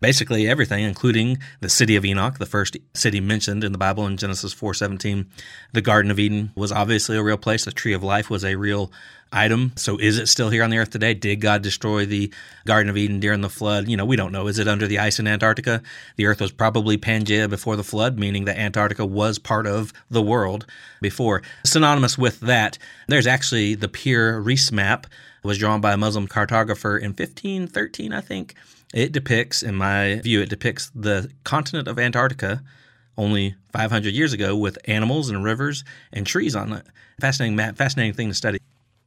basically 0.04 0.50
everything, 0.50 0.84
including 0.84 1.38
the 1.62 1.70
city 1.70 1.96
of 1.96 2.04
Enoch, 2.04 2.38
the 2.38 2.46
first 2.46 2.76
city 2.94 3.22
mentioned 3.22 3.64
in 3.64 3.72
the 3.72 3.78
Bible 3.78 4.06
in 4.06 4.18
Genesis 4.18 4.54
4:17. 4.54 5.28
The 5.72 5.82
Garden 5.82 6.12
of 6.12 6.20
Eden 6.20 6.52
was 6.56 6.74
obviously 6.74 7.16
a 7.16 7.24
real 7.24 7.38
place. 7.38 7.64
The 7.64 7.72
Tree 7.72 7.94
of 7.94 8.04
Life 8.04 8.30
was 8.30 8.44
a 8.44 8.56
real 8.56 8.92
item. 9.32 9.72
So 9.78 9.98
is 9.98 10.20
it 10.20 10.28
still 10.28 10.50
here 10.50 10.62
on 10.62 10.72
the 10.72 10.78
earth 10.78 10.90
today? 10.90 11.14
Did 11.14 11.40
God 11.40 11.62
destroy 11.62 12.06
the 12.06 12.34
Garden 12.66 12.90
of 12.90 12.98
Eden 12.98 13.22
during 13.22 13.40
the 13.40 13.50
flood? 13.50 13.88
You 13.88 13.96
know, 13.96 14.04
we 14.04 14.18
don't 14.18 14.34
know. 14.34 14.48
Is 14.48 14.60
it 14.60 14.68
under 14.68 14.88
the 14.88 15.00
ice 15.00 15.20
in 15.20 15.28
Antarctica? 15.28 15.82
The 16.18 16.26
earth 16.26 16.42
was 16.42 16.52
probably 16.52 16.98
Pangea 16.98 17.50
before 17.50 17.78
the 17.78 17.84
flood, 17.84 18.20
meaning 18.20 18.44
that 18.44 18.60
Antarctica 18.60 19.06
was 19.06 19.40
part 19.40 19.66
of 19.66 19.94
the 20.12 20.22
world 20.22 20.66
before. 21.02 21.42
Synonymous 21.64 22.18
with 22.18 22.42
that, 22.42 22.78
there's 23.08 23.26
actually 23.26 23.74
the 23.76 23.88
Pir 23.88 24.42
Reis 24.42 24.70
map 24.70 25.08
was 25.44 25.58
drawn 25.58 25.82
by 25.82 25.94
a 25.94 25.98
Muslim 25.98 26.28
cartographer 26.28 26.98
in 26.98 27.10
1513, 27.10 28.14
I 28.14 28.22
think. 28.22 28.56
It 28.94 29.12
depicts, 29.12 29.64
in 29.64 29.76
my 29.76 30.22
view, 30.24 30.42
it 30.42 30.50
depicts 30.50 30.92
the 30.94 31.32
continent 31.44 31.88
of 31.88 32.00
Antarctica 32.00 32.62
only 33.18 33.56
500 33.72 34.14
years 34.14 34.34
ago 34.34 34.56
with 34.56 34.78
animals 34.86 35.30
and 35.30 35.44
rivers 35.44 35.84
and 36.12 36.26
trees 36.26 36.56
on 36.56 36.74
it. 36.74 36.86
Fascinating 37.20 37.56
map, 37.56 37.76
fascinating 37.76 38.14
thing 38.14 38.30
to 38.30 38.34
study. 38.34 38.60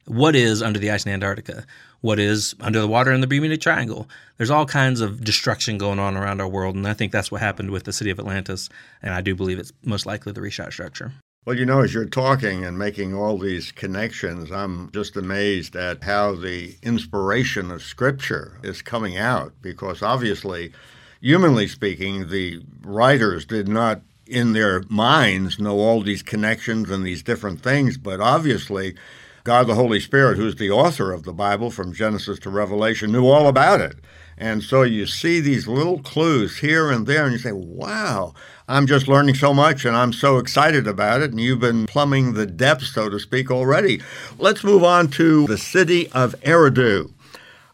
What 0.07 0.37
is 0.37 0.63
under 0.63 0.79
the 0.79 0.91
ice 0.91 1.05
in 1.05 1.13
Antarctica? 1.13 1.67
What 2.01 2.21
is 2.21 2.55
under 2.61 2.81
the 2.81 2.87
water 2.87 3.11
in 3.11 3.21
the 3.21 3.27
Bermuda 3.27 3.57
Triangle? 3.57 4.09
There's 4.37 4.51
all 4.51 4.67
kinds 4.67 5.01
of 5.01 5.25
destruction 5.25 5.79
going 5.79 5.99
on 5.99 6.17
around 6.17 6.41
our 6.41 6.47
world, 6.47 6.77
and 6.77 6.87
I 6.87 6.95
think 6.95 7.11
that's 7.11 7.33
what 7.33 7.41
happened 7.41 7.71
with 7.71 7.85
the 7.85 7.93
city 7.93 8.11
of 8.11 8.19
Atlantis, 8.21 8.69
and 9.03 9.13
I 9.13 9.21
do 9.21 9.35
believe 9.35 9.59
it's 9.59 9.73
most 9.85 10.07
likely 10.07 10.33
the 10.33 10.41
Rishat 10.41 10.73
structure. 10.73 11.13
Well, 11.47 11.57
you 11.57 11.65
know, 11.65 11.83
as 11.83 11.95
you're 11.95 12.07
talking 12.07 12.65
and 12.65 12.77
making 12.77 13.15
all 13.15 13.39
these 13.39 13.71
connections, 13.71 14.51
I'm 14.51 14.91
just 14.91 15.17
amazed 15.17 15.77
at 15.77 16.03
how 16.03 16.35
the 16.35 16.75
inspiration 16.83 17.71
of 17.71 17.85
Scripture 17.85 18.59
is 18.65 18.83
coming 18.83 19.17
out 19.17 19.53
because 19.63 20.03
obviously, 20.03 20.73
humanly 21.21 21.69
speaking, 21.69 22.31
the 22.31 22.65
writers 22.83 23.47
did 23.47 23.69
not 23.69 24.03
in 24.27 24.55
their 24.55 24.83
minds 24.89 25.61
know 25.61 25.79
all 25.79 26.03
these 26.03 26.25
connections 26.25 26.91
and 26.91 27.07
these 27.07 27.23
different 27.23 27.61
things, 27.61 27.97
but 27.97 28.21
obviously, 28.21 28.97
God 29.45 29.69
the 29.69 29.77
Holy 29.77 30.01
Spirit, 30.01 30.39
who's 30.39 30.57
the 30.57 30.73
author 30.73 31.13
of 31.13 31.23
the 31.23 31.33
Bible 31.33 31.71
from 31.71 31.93
Genesis 31.93 32.41
to 32.41 32.51
Revelation, 32.51 33.13
knew 33.13 33.29
all 33.29 33.47
about 33.47 33.81
it. 33.81 33.99
And 34.39 34.63
so 34.63 34.83
you 34.83 35.07
see 35.07 35.41
these 35.41 35.67
little 35.67 36.01
clues 36.01 36.59
here 36.59 36.91
and 36.91 37.07
there, 37.07 37.25
and 37.25 37.33
you 37.33 37.39
say, 37.39 37.53
wow, 37.53 38.35
I'm 38.69 38.87
just 38.87 39.09
learning 39.09 39.37
so 39.37 39.55
much 39.55 39.85
and 39.85 39.97
I'm 39.97 40.13
so 40.13 40.39
excited 40.39 40.87
about 40.87 41.23
it. 41.23 41.31
And 41.31 41.41
you've 41.41 41.61
been 41.61 41.87
plumbing 41.87 42.35
the 42.35 42.47
depths, 42.47 42.93
so 42.93 43.09
to 43.09 43.19
speak, 43.19 43.51
already. 43.51 44.03
Let's 44.39 44.65
move 44.65 44.85
on 44.85 45.09
to 45.13 45.47
the 45.47 45.57
city 45.57 46.11
of 46.13 46.35
Eridu. 46.43 47.13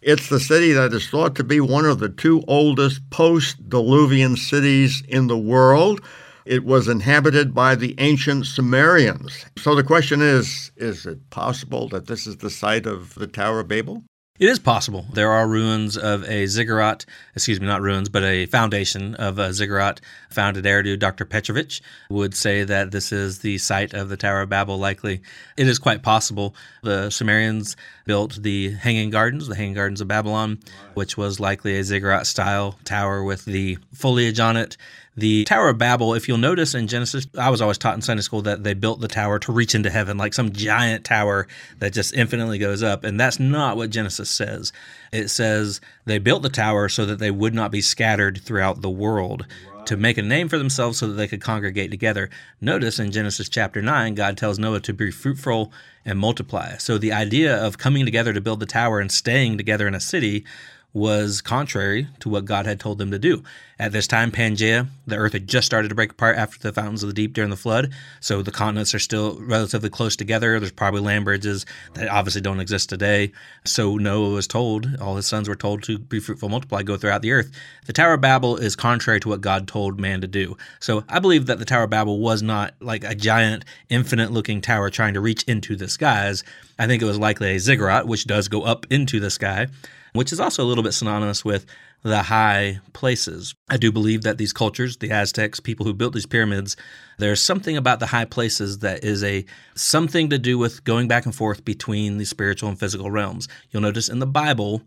It's 0.03 0.29
the 0.29 0.41
city 0.41 0.73
that 0.73 0.93
is 0.93 1.09
thought 1.09 1.35
to 1.37 1.45
be 1.45 1.61
one 1.61 1.87
of 1.87 1.99
the 1.99 2.09
two 2.09 2.43
oldest 2.47 3.09
post 3.11 3.69
Diluvian 3.69 4.37
cities 4.37 5.03
in 5.09 5.29
the 5.29 5.39
world. 5.39 6.01
It 6.45 6.65
was 6.65 6.89
inhabited 6.89 7.55
by 7.55 7.77
the 7.77 7.95
ancient 7.99 8.47
Sumerians. 8.47 9.47
So 9.57 9.75
the 9.75 9.85
question 9.85 10.21
is 10.21 10.73
is 10.77 11.07
it 11.07 11.31
possible 11.31 11.89
that 11.89 12.07
this 12.07 12.27
is 12.27 12.39
the 12.39 12.51
site 12.51 12.85
of 12.85 13.15
the 13.15 13.29
Tower 13.29 13.61
of 13.61 13.69
Babel? 13.69 14.03
It 14.43 14.49
is 14.49 14.59
possible. 14.59 15.07
There 15.13 15.31
are 15.31 15.47
ruins 15.47 15.97
of 15.97 16.29
a 16.29 16.47
ziggurat, 16.47 17.07
excuse 17.37 17.61
me, 17.61 17.69
not 17.69 17.81
ruins, 17.81 18.09
but 18.09 18.25
a 18.25 18.47
foundation 18.47 19.15
of 19.15 19.39
a 19.39 19.53
ziggurat 19.53 20.01
found 20.31 20.57
at 20.57 20.65
Eridu. 20.65 20.99
Dr. 20.99 21.25
Petrovich 21.25 21.81
would 22.11 22.35
say 22.35 22.65
that 22.65 22.91
this 22.91 23.13
is 23.13 23.39
the 23.39 23.59
site 23.59 23.95
of 23.95 24.09
the 24.09 24.17
Tower 24.17 24.41
of 24.41 24.49
Babel, 24.49 24.79
likely. 24.79 25.23
It 25.57 25.69
is 25.69 25.79
quite 25.79 26.03
possible. 26.03 26.57
The 26.83 27.11
Sumerians 27.11 27.77
built 28.05 28.43
the 28.43 28.73
Hanging 28.73 29.11
Gardens, 29.11 29.47
the 29.47 29.55
Hanging 29.55 29.75
Gardens 29.75 30.01
of 30.01 30.09
Babylon, 30.09 30.59
which 30.95 31.17
was 31.17 31.39
likely 31.39 31.79
a 31.79 31.85
ziggurat 31.85 32.27
style 32.27 32.81
tower 32.83 33.23
with 33.23 33.45
the 33.45 33.79
foliage 33.95 34.41
on 34.41 34.57
it. 34.57 34.77
The 35.15 35.45
Tower 35.45 35.69
of 35.69 35.77
Babel, 35.77 36.15
if 36.15 36.27
you'll 36.27 36.39
notice 36.39 36.75
in 36.75 36.87
Genesis, 36.87 37.27
I 37.39 37.51
was 37.51 37.61
always 37.61 37.77
taught 37.77 37.95
in 37.95 38.01
Sunday 38.01 38.23
school 38.23 38.41
that 38.43 38.65
they 38.65 38.73
built 38.73 39.01
the 39.01 39.09
tower 39.09 39.39
to 39.41 39.53
reach 39.53 39.75
into 39.75 39.91
heaven, 39.91 40.17
like 40.17 40.33
some 40.33 40.53
giant 40.53 41.05
tower 41.05 41.47
that 41.81 41.93
just 41.93 42.15
infinitely 42.15 42.59
goes 42.59 42.83
up. 42.83 43.05
And 43.05 43.21
that's 43.21 43.39
not 43.39 43.77
what 43.77 43.91
Genesis 43.91 44.31
says. 44.31 44.73
It 45.13 45.29
says 45.29 45.83
they 46.07 46.19
built 46.19 46.43
the 46.43 46.49
tower 46.49 46.89
so 46.89 47.05
that 47.05 47.19
they 47.19 47.31
would 47.31 47.53
not 47.53 47.71
be 47.71 47.83
scattered 47.83 48.41
throughout 48.43 48.81
the 48.81 48.91
world. 48.91 49.47
To 49.87 49.97
make 49.97 50.17
a 50.17 50.23
name 50.23 50.49
for 50.49 50.59
themselves 50.59 50.99
so 50.99 51.09
that 51.09 51.15
they 51.15 51.27
could 51.27 51.43
congregate 51.43 51.91
together. 51.91 52.31
Notice 52.61 53.01
in 53.01 53.11
Genesis 53.11 53.49
chapter 53.49 53.83
9, 53.83 54.15
God 54.15 54.39
tells 54.39 54.57
Noah 54.57 54.79
to 54.81 54.95
be 54.95 55.11
fruitful 55.11 55.73
and 56.05 56.21
multiply. 56.21 56.77
So 56.77 56.99
the 56.99 57.13
idea 57.13 57.55
of 57.55 57.79
coming 57.79 58.05
together 58.05 58.33
to 58.33 58.41
build 58.41 58.61
the 58.61 58.67
tower 58.67 59.01
and 59.01 59.11
staying 59.11 59.59
together 59.59 59.89
in 59.89 59.95
a 59.95 60.01
city 60.01 60.45
was 60.95 61.41
contrary 61.41 62.07
to 62.21 62.29
what 62.29 62.45
God 62.45 62.67
had 62.67 62.79
told 62.79 62.99
them 62.99 63.11
to 63.11 63.19
do. 63.19 63.43
At 63.79 63.93
this 63.93 64.07
time, 64.07 64.31
Pangea, 64.31 64.87
the 65.07 65.17
earth 65.17 65.33
had 65.33 65.49
just 65.49 65.67
started 65.67 65.89
to 65.89 65.95
break 65.95 66.13
apart 66.13 66.37
after 66.37 66.59
the 66.59 66.73
fountains 66.73 67.03
of 67.03 67.09
the 67.09 67.15
deep 67.15 67.33
during 67.33 67.51
the 67.51 67.57
flood. 67.57 67.93
So 68.21 68.43
the 68.43 68.53
continents 68.53 68.95
are 68.95 69.01
still 69.01 69.41
relatively 69.41 69.89
close 69.89 70.15
together. 70.15 70.61
There's 70.61 70.71
probably 70.71 71.01
land 71.01 71.25
bridges 71.25 71.67
that 71.95 72.09
obviously 72.09 72.43
don't 72.43 72.61
exist 72.61 72.91
today. 72.91 73.33
So 73.65 73.97
Noah 73.97 74.35
was 74.35 74.47
told, 74.47 75.01
all 75.01 75.17
his 75.17 75.27
sons 75.27 75.49
were 75.49 75.57
told 75.57 75.83
to 75.85 75.99
be 75.99 76.21
fruitful, 76.21 76.49
multiply, 76.49 76.83
go 76.83 76.97
throughout 76.97 77.23
the 77.23 77.33
earth. 77.33 77.51
The 77.87 77.93
Tower 77.93 78.15
of 78.15 78.21
Babel 78.21 78.57
is 78.57 78.77
contrary 78.77 79.19
to 79.21 79.31
what 79.31 79.41
God 79.41 79.67
told 79.67 79.99
man 79.99 80.21
to 80.21 80.29
do. 80.29 80.57
So 80.79 81.05
I 81.09 81.19
believe 81.19 81.47
that 81.47 81.59
the 81.59 81.65
Tower 81.65 81.85
of 81.85 81.91
Babel 81.91 82.21
was 82.21 82.43
not 82.43 82.75
like 82.81 83.03
a 83.03 83.15
giant, 83.15 83.65
infinite 83.89 84.31
looking 84.31 84.61
tower 84.61 84.91
trying 84.91 85.15
to 85.15 85.21
reach 85.21 85.43
into 85.45 85.75
the 85.75 85.89
skies. 85.89 86.45
I 86.79 86.87
think 86.87 87.03
it 87.03 87.07
was 87.07 87.19
likely 87.19 87.57
a 87.57 87.59
ziggurat, 87.59 88.07
which 88.07 88.27
does 88.27 88.49
go 88.49 88.63
up 88.63 88.87
into 88.91 89.19
the 89.19 89.31
sky 89.31 89.69
which 90.13 90.33
is 90.33 90.41
also 90.41 90.63
a 90.63 90.67
little 90.67 90.85
bit 90.85 90.93
synonymous 90.93 91.45
with 91.45 91.67
the 92.03 92.23
high 92.23 92.81
places. 92.93 93.55
I 93.71 93.77
do 93.77 93.93
believe 93.93 94.23
that 94.23 94.39
these 94.39 94.53
cultures, 94.53 94.97
the 94.97 95.11
Aztecs, 95.11 95.61
people 95.61 95.87
who 95.87 95.95
built 95.95 96.15
these 96.15 96.27
pyramids, 96.27 96.77
there's 97.19 97.41
something 97.41 97.77
about 97.77 98.01
the 98.01 98.07
high 98.07 98.25
places 98.25 98.81
that 98.81 99.05
is 99.05 99.23
a 99.23 99.45
something 99.75 100.31
to 100.31 100.39
do 100.39 100.59
with 100.59 100.85
going 100.85 101.09
back 101.09 101.25
and 101.25 101.35
forth 101.35 101.65
between 101.65 102.19
the 102.19 102.25
spiritual 102.25 102.69
and 102.69 102.79
physical 102.79 103.11
realms. 103.11 103.49
You'll 103.71 103.83
notice 103.83 104.09
in 104.09 104.19
the 104.19 104.27
Bible, 104.27 104.83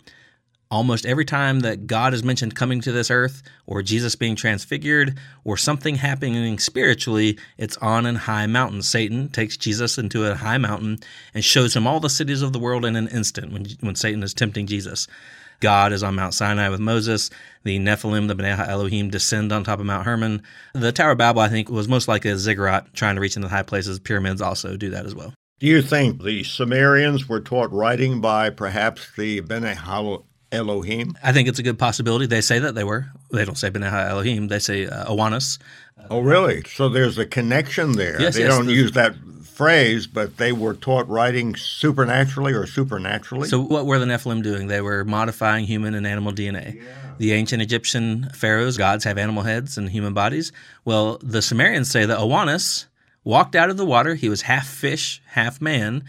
almost 0.75 1.05
every 1.05 1.23
time 1.23 1.61
that 1.61 1.87
God 1.87 2.13
is 2.13 2.21
mentioned 2.21 2.53
coming 2.53 2.81
to 2.81 2.91
this 2.91 3.09
earth 3.09 3.41
or 3.65 3.81
Jesus 3.81 4.17
being 4.17 4.35
transfigured 4.35 5.17
or 5.45 5.55
something 5.55 5.95
happening 5.95 6.59
spiritually, 6.59 7.39
it's 7.57 7.77
on 7.77 8.05
an 8.05 8.15
high 8.15 8.45
mountain. 8.45 8.81
Satan 8.81 9.29
takes 9.29 9.55
Jesus 9.55 9.97
into 9.97 10.29
a 10.29 10.35
high 10.35 10.57
mountain 10.57 10.97
and 11.33 11.45
shows 11.45 11.77
him 11.77 11.87
all 11.87 12.01
the 12.01 12.09
cities 12.09 12.41
of 12.41 12.51
the 12.51 12.59
world 12.59 12.83
in 12.83 12.97
an 12.97 13.07
instant 13.07 13.53
when, 13.53 13.65
when 13.79 13.95
Satan 13.95 14.21
is 14.21 14.33
tempting 14.33 14.67
Jesus. 14.67 15.07
God 15.61 15.93
is 15.93 16.03
on 16.03 16.15
Mount 16.15 16.33
Sinai 16.33 16.67
with 16.67 16.81
Moses. 16.81 17.29
The 17.63 17.79
Nephilim, 17.79 18.27
the 18.27 18.35
B'nai 18.35 18.67
Elohim, 18.67 19.09
descend 19.09 19.53
on 19.53 19.63
top 19.63 19.79
of 19.79 19.85
Mount 19.85 20.05
Hermon. 20.05 20.43
The 20.73 20.91
Tower 20.91 21.11
of 21.11 21.17
Babel, 21.17 21.41
I 21.41 21.47
think, 21.47 21.69
was 21.69 21.87
most 21.87 22.09
likely 22.09 22.31
a 22.31 22.37
ziggurat 22.37 22.93
trying 22.93 23.15
to 23.15 23.21
reach 23.21 23.37
into 23.37 23.47
the 23.47 23.55
high 23.55 23.63
places. 23.63 23.97
Pyramids 23.97 24.41
also 24.41 24.75
do 24.75 24.89
that 24.89 25.05
as 25.05 25.15
well. 25.15 25.33
Do 25.59 25.67
you 25.67 25.81
think 25.81 26.21
the 26.21 26.43
Sumerians 26.43 27.29
were 27.29 27.39
taught 27.39 27.71
writing 27.71 28.19
by 28.19 28.49
perhaps 28.49 29.07
the 29.15 29.39
B'nai 29.39 29.75
Elohim? 30.51 31.17
I 31.23 31.33
think 31.33 31.47
it's 31.47 31.59
a 31.59 31.63
good 31.63 31.79
possibility. 31.79 32.25
They 32.25 32.41
say 32.41 32.59
that 32.59 32.75
they 32.75 32.83
were. 32.83 33.07
They 33.31 33.45
don't 33.45 33.57
say 33.57 33.69
B'nai 33.69 34.09
Elohim. 34.09 34.47
They 34.47 34.59
say 34.59 34.87
uh. 34.87 35.05
Oh, 36.09 36.19
really? 36.19 36.63
So 36.63 36.89
there's 36.89 37.17
a 37.17 37.25
connection 37.25 37.93
there. 37.93 38.21
Yes, 38.21 38.35
they 38.35 38.41
yes, 38.41 38.55
don't 38.55 38.69
use 38.69 38.91
that 38.93 39.15
phrase, 39.55 40.05
but 40.05 40.37
they 40.37 40.51
were 40.51 40.73
taught 40.73 41.07
writing 41.07 41.55
supernaturally 41.55 42.53
or 42.53 42.67
supernaturally. 42.67 43.47
So, 43.47 43.61
what 43.61 43.85
were 43.85 43.97
the 43.97 44.05
Nephilim 44.05 44.43
doing? 44.43 44.67
They 44.67 44.81
were 44.81 45.05
modifying 45.05 45.65
human 45.65 45.95
and 45.95 46.05
animal 46.05 46.33
DNA. 46.33 46.83
The 47.17 47.31
ancient 47.31 47.61
Egyptian 47.61 48.29
pharaohs, 48.33 48.77
gods, 48.77 49.05
have 49.05 49.17
animal 49.17 49.43
heads 49.43 49.77
and 49.77 49.89
human 49.89 50.13
bodies. 50.13 50.51
Well, 50.83 51.17
the 51.23 51.41
Sumerians 51.41 51.89
say 51.89 52.05
that 52.05 52.19
Oannes 52.19 52.85
walked 53.23 53.55
out 53.55 53.69
of 53.69 53.77
the 53.77 53.85
water. 53.85 54.15
He 54.15 54.27
was 54.27 54.43
half 54.43 54.67
fish, 54.67 55.21
half 55.27 55.61
man, 55.61 56.03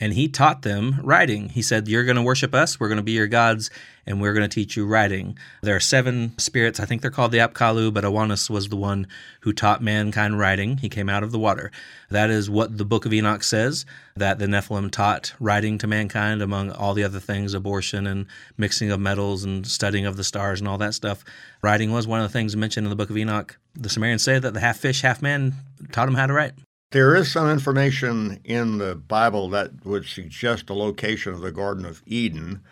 and 0.00 0.14
he 0.14 0.26
taught 0.28 0.62
them 0.62 0.98
writing. 1.02 1.50
He 1.50 1.60
said, 1.60 1.86
You're 1.86 2.04
going 2.04 2.16
to 2.16 2.22
worship 2.22 2.54
us, 2.54 2.80
we're 2.80 2.88
going 2.88 2.96
to 2.96 3.02
be 3.02 3.12
your 3.12 3.26
gods, 3.26 3.70
and 4.06 4.20
we're 4.20 4.32
going 4.32 4.48
to 4.48 4.54
teach 4.54 4.76
you 4.76 4.86
writing. 4.86 5.38
There 5.62 5.76
are 5.76 5.80
seven 5.80 6.36
spirits. 6.38 6.80
I 6.80 6.86
think 6.86 7.02
they're 7.02 7.10
called 7.10 7.32
the 7.32 7.38
Apkallu, 7.38 7.92
but 7.92 8.04
Oannes 8.04 8.48
was 8.48 8.68
the 8.68 8.76
one 8.76 9.06
who 9.40 9.52
taught 9.52 9.82
mankind 9.82 10.38
writing. 10.38 10.78
He 10.78 10.88
came 10.88 11.10
out 11.10 11.22
of 11.22 11.32
the 11.32 11.38
water. 11.38 11.70
That 12.08 12.30
is 12.30 12.48
what 12.48 12.78
the 12.78 12.84
book 12.84 13.04
of 13.04 13.12
Enoch 13.12 13.42
says 13.42 13.84
that 14.16 14.38
the 14.38 14.46
Nephilim 14.46 14.90
taught 14.90 15.34
writing 15.38 15.78
to 15.78 15.86
mankind, 15.86 16.42
among 16.42 16.70
all 16.70 16.94
the 16.94 17.04
other 17.04 17.20
things 17.20 17.54
abortion 17.54 18.06
and 18.06 18.26
mixing 18.56 18.90
of 18.90 19.00
metals 19.00 19.44
and 19.44 19.66
studying 19.66 20.06
of 20.06 20.16
the 20.16 20.24
stars 20.24 20.60
and 20.60 20.68
all 20.68 20.78
that 20.78 20.94
stuff. 20.94 21.24
Writing 21.62 21.92
was 21.92 22.06
one 22.06 22.20
of 22.20 22.26
the 22.26 22.32
things 22.32 22.56
mentioned 22.56 22.86
in 22.86 22.90
the 22.90 22.96
book 22.96 23.10
of 23.10 23.16
Enoch. 23.18 23.58
The 23.74 23.90
Sumerians 23.90 24.22
say 24.22 24.38
that 24.38 24.54
the 24.54 24.60
half 24.60 24.78
fish, 24.78 25.02
half 25.02 25.20
man 25.22 25.54
taught 25.92 26.08
him 26.08 26.14
how 26.14 26.26
to 26.26 26.32
write. 26.32 26.54
There 26.92 27.14
is 27.14 27.30
some 27.30 27.48
information 27.48 28.40
in 28.42 28.78
the 28.78 28.96
Bible 28.96 29.48
that 29.50 29.86
would 29.86 30.06
suggest 30.06 30.66
the 30.66 30.74
location 30.74 31.32
of 31.32 31.40
the 31.40 31.52
Garden 31.52 31.84
of 31.84 32.02
Eden. 32.04 32.62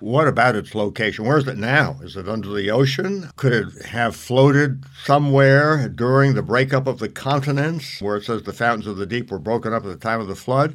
What 0.00 0.26
about 0.26 0.56
its 0.56 0.74
location? 0.74 1.26
Where 1.26 1.36
is 1.36 1.46
it 1.46 1.58
now? 1.58 1.98
Is 2.02 2.16
it 2.16 2.26
under 2.26 2.48
the 2.54 2.70
ocean? 2.70 3.28
Could 3.36 3.52
it 3.52 3.84
have 3.84 4.16
floated 4.16 4.84
somewhere 5.04 5.90
during 5.90 6.32
the 6.32 6.42
breakup 6.42 6.86
of 6.86 7.00
the 7.00 7.10
continents, 7.10 8.00
where 8.00 8.16
it 8.16 8.24
says 8.24 8.44
the 8.44 8.54
fountains 8.54 8.86
of 8.86 8.96
the 8.96 9.04
deep 9.04 9.30
were 9.30 9.38
broken 9.38 9.74
up 9.74 9.84
at 9.84 9.88
the 9.88 9.96
time 9.96 10.22
of 10.22 10.28
the 10.28 10.34
flood? 10.34 10.74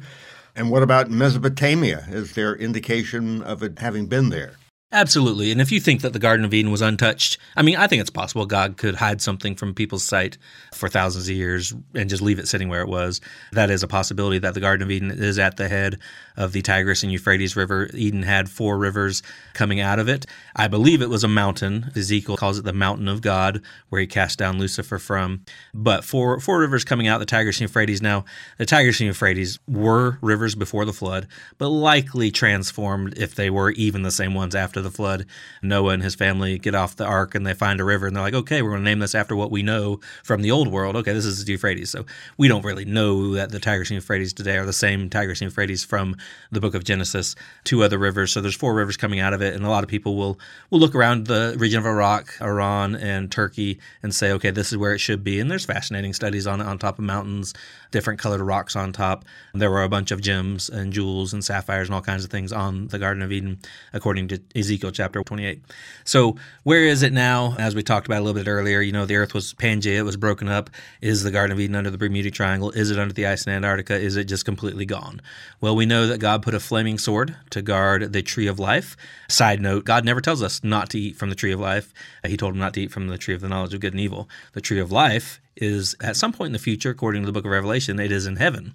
And 0.54 0.70
what 0.70 0.84
about 0.84 1.10
Mesopotamia? 1.10 2.06
Is 2.08 2.34
there 2.34 2.54
indication 2.54 3.42
of 3.42 3.64
it 3.64 3.80
having 3.80 4.06
been 4.06 4.28
there? 4.28 4.54
Absolutely. 4.94 5.50
And 5.50 5.58
if 5.58 5.72
you 5.72 5.80
think 5.80 6.02
that 6.02 6.12
the 6.12 6.18
Garden 6.18 6.44
of 6.44 6.52
Eden 6.52 6.70
was 6.70 6.82
untouched, 6.82 7.38
I 7.56 7.62
mean, 7.62 7.76
I 7.76 7.86
think 7.86 8.02
it's 8.02 8.10
possible 8.10 8.44
God 8.44 8.76
could 8.76 8.94
hide 8.94 9.22
something 9.22 9.54
from 9.54 9.72
people's 9.72 10.04
sight 10.04 10.36
for 10.74 10.86
thousands 10.86 11.28
of 11.28 11.34
years 11.34 11.74
and 11.94 12.10
just 12.10 12.22
leave 12.22 12.38
it 12.38 12.46
sitting 12.46 12.68
where 12.68 12.82
it 12.82 12.88
was. 12.88 13.22
That 13.52 13.70
is 13.70 13.82
a 13.82 13.88
possibility 13.88 14.38
that 14.40 14.52
the 14.52 14.60
Garden 14.60 14.82
of 14.82 14.90
Eden 14.90 15.10
is 15.10 15.38
at 15.38 15.56
the 15.56 15.68
head 15.68 15.98
of 16.36 16.52
the 16.52 16.60
Tigris 16.60 17.02
and 17.02 17.10
Euphrates 17.10 17.56
River. 17.56 17.88
Eden 17.94 18.22
had 18.22 18.50
four 18.50 18.76
rivers 18.76 19.22
coming 19.54 19.80
out 19.80 19.98
of 19.98 20.10
it. 20.10 20.26
I 20.54 20.68
believe 20.68 21.00
it 21.00 21.08
was 21.08 21.24
a 21.24 21.28
mountain. 21.28 21.90
Ezekiel 21.96 22.36
calls 22.36 22.58
it 22.58 22.64
the 22.64 22.74
mountain 22.74 23.08
of 23.08 23.22
God, 23.22 23.62
where 23.88 24.00
he 24.00 24.06
cast 24.06 24.38
down 24.38 24.58
Lucifer 24.58 24.98
from. 24.98 25.44
But 25.72 26.04
four 26.04 26.38
four 26.38 26.60
rivers 26.60 26.84
coming 26.84 27.08
out, 27.08 27.18
the 27.18 27.26
Tigris 27.26 27.56
and 27.60 27.68
Euphrates. 27.68 28.02
Now, 28.02 28.26
the 28.58 28.66
Tigris 28.66 29.00
and 29.00 29.06
Euphrates 29.06 29.58
were 29.66 30.18
rivers 30.20 30.54
before 30.54 30.84
the 30.84 30.92
flood, 30.92 31.28
but 31.56 31.68
likely 31.68 32.30
transformed 32.30 33.16
if 33.16 33.34
they 33.34 33.48
were 33.48 33.70
even 33.70 34.02
the 34.02 34.10
same 34.10 34.34
ones 34.34 34.54
after 34.54 34.81
the 34.82 34.90
flood. 34.90 35.26
Noah 35.62 35.92
and 35.92 36.02
his 36.02 36.14
family 36.14 36.58
get 36.58 36.74
off 36.74 36.96
the 36.96 37.04
ark 37.04 37.34
and 37.34 37.46
they 37.46 37.54
find 37.54 37.80
a 37.80 37.84
river 37.84 38.06
and 38.06 38.16
they're 38.16 38.22
like, 38.22 38.34
okay, 38.34 38.62
we're 38.62 38.70
going 38.70 38.82
to 38.82 38.84
name 38.84 38.98
this 38.98 39.14
after 39.14 39.36
what 39.36 39.50
we 39.50 39.62
know 39.62 40.00
from 40.24 40.42
the 40.42 40.50
old 40.50 40.68
world. 40.68 40.96
Okay, 40.96 41.12
this 41.12 41.24
is 41.24 41.44
the 41.44 41.52
Euphrates. 41.52 41.90
So 41.90 42.06
we 42.36 42.48
don't 42.48 42.64
really 42.64 42.84
know 42.84 43.34
that 43.34 43.50
the 43.50 43.60
Tigris 43.60 43.90
and 43.90 43.96
Euphrates 43.96 44.32
today 44.32 44.56
are 44.56 44.66
the 44.66 44.72
same 44.72 45.08
Tigris 45.08 45.40
and 45.40 45.50
Euphrates 45.50 45.84
from 45.84 46.16
the 46.50 46.60
book 46.60 46.74
of 46.74 46.84
Genesis. 46.84 47.34
Two 47.64 47.82
other 47.82 47.98
rivers. 47.98 48.32
So 48.32 48.40
there's 48.40 48.56
four 48.56 48.74
rivers 48.74 48.96
coming 48.96 49.20
out 49.20 49.32
of 49.32 49.42
it, 49.42 49.54
and 49.54 49.64
a 49.64 49.68
lot 49.68 49.84
of 49.84 49.88
people 49.88 50.16
will 50.16 50.38
will 50.70 50.80
look 50.80 50.94
around 50.94 51.26
the 51.26 51.54
region 51.58 51.78
of 51.78 51.86
Iraq, 51.86 52.34
Iran, 52.40 52.94
and 52.94 53.30
Turkey 53.30 53.78
and 54.02 54.14
say, 54.14 54.32
okay, 54.32 54.50
this 54.50 54.72
is 54.72 54.78
where 54.78 54.94
it 54.94 54.98
should 54.98 55.22
be. 55.22 55.38
And 55.40 55.50
there's 55.50 55.64
fascinating 55.64 56.12
studies 56.12 56.46
on 56.46 56.60
it 56.60 56.66
on 56.66 56.78
top 56.78 56.98
of 56.98 57.04
mountains, 57.04 57.54
different 57.90 58.18
colored 58.18 58.40
rocks 58.40 58.74
on 58.74 58.92
top. 58.92 59.24
There 59.54 59.70
were 59.70 59.82
a 59.82 59.88
bunch 59.88 60.10
of 60.10 60.20
gems 60.20 60.68
and 60.68 60.92
jewels 60.92 61.32
and 61.32 61.44
sapphires 61.44 61.88
and 61.88 61.94
all 61.94 62.00
kinds 62.00 62.24
of 62.24 62.30
things 62.30 62.52
on 62.52 62.88
the 62.88 62.98
Garden 62.98 63.22
of 63.22 63.30
Eden, 63.32 63.58
according 63.92 64.28
to 64.28 64.40
Ezekiel 64.54 64.71
chapter 64.78 65.22
28. 65.22 65.60
So 66.04 66.36
where 66.62 66.84
is 66.84 67.02
it 67.02 67.12
now? 67.12 67.54
As 67.58 67.74
we 67.74 67.82
talked 67.82 68.06
about 68.06 68.20
a 68.20 68.24
little 68.24 68.40
bit 68.40 68.48
earlier, 68.48 68.80
you 68.80 68.92
know, 68.92 69.06
the 69.06 69.16
earth 69.16 69.34
was 69.34 69.54
Pangea, 69.54 69.98
it 69.98 70.02
was 70.02 70.16
broken 70.16 70.48
up. 70.48 70.70
Is 71.00 71.22
the 71.22 71.30
Garden 71.30 71.52
of 71.52 71.60
Eden 71.60 71.76
under 71.76 71.90
the 71.90 71.98
Bermuda 71.98 72.30
Triangle? 72.30 72.70
Is 72.70 72.90
it 72.90 72.98
under 72.98 73.14
the 73.14 73.26
ice 73.26 73.46
in 73.46 73.52
Antarctica? 73.52 73.94
Is 73.94 74.16
it 74.16 74.24
just 74.24 74.44
completely 74.44 74.84
gone? 74.84 75.20
Well, 75.60 75.76
we 75.76 75.86
know 75.86 76.06
that 76.06 76.18
God 76.18 76.42
put 76.42 76.54
a 76.54 76.60
flaming 76.60 76.98
sword 76.98 77.36
to 77.50 77.62
guard 77.62 78.12
the 78.12 78.22
tree 78.22 78.46
of 78.46 78.58
life. 78.58 78.96
Side 79.28 79.60
note, 79.60 79.84
God 79.84 80.04
never 80.04 80.20
tells 80.20 80.42
us 80.42 80.62
not 80.62 80.90
to 80.90 80.98
eat 80.98 81.16
from 81.16 81.30
the 81.30 81.36
tree 81.36 81.52
of 81.52 81.60
life. 81.60 81.92
He 82.26 82.36
told 82.36 82.54
him 82.54 82.60
not 82.60 82.74
to 82.74 82.82
eat 82.82 82.92
from 82.92 83.08
the 83.08 83.18
tree 83.18 83.34
of 83.34 83.40
the 83.40 83.48
knowledge 83.48 83.74
of 83.74 83.80
good 83.80 83.94
and 83.94 84.00
evil. 84.00 84.28
The 84.52 84.60
tree 84.60 84.80
of 84.80 84.92
life 84.92 85.40
is 85.56 85.94
at 86.00 86.16
some 86.16 86.32
point 86.32 86.46
in 86.46 86.52
the 86.52 86.58
future, 86.58 86.90
according 86.90 87.22
to 87.22 87.26
the 87.26 87.32
book 87.32 87.44
of 87.44 87.50
Revelation, 87.50 88.00
it 88.00 88.12
is 88.12 88.26
in 88.26 88.36
heaven. 88.36 88.72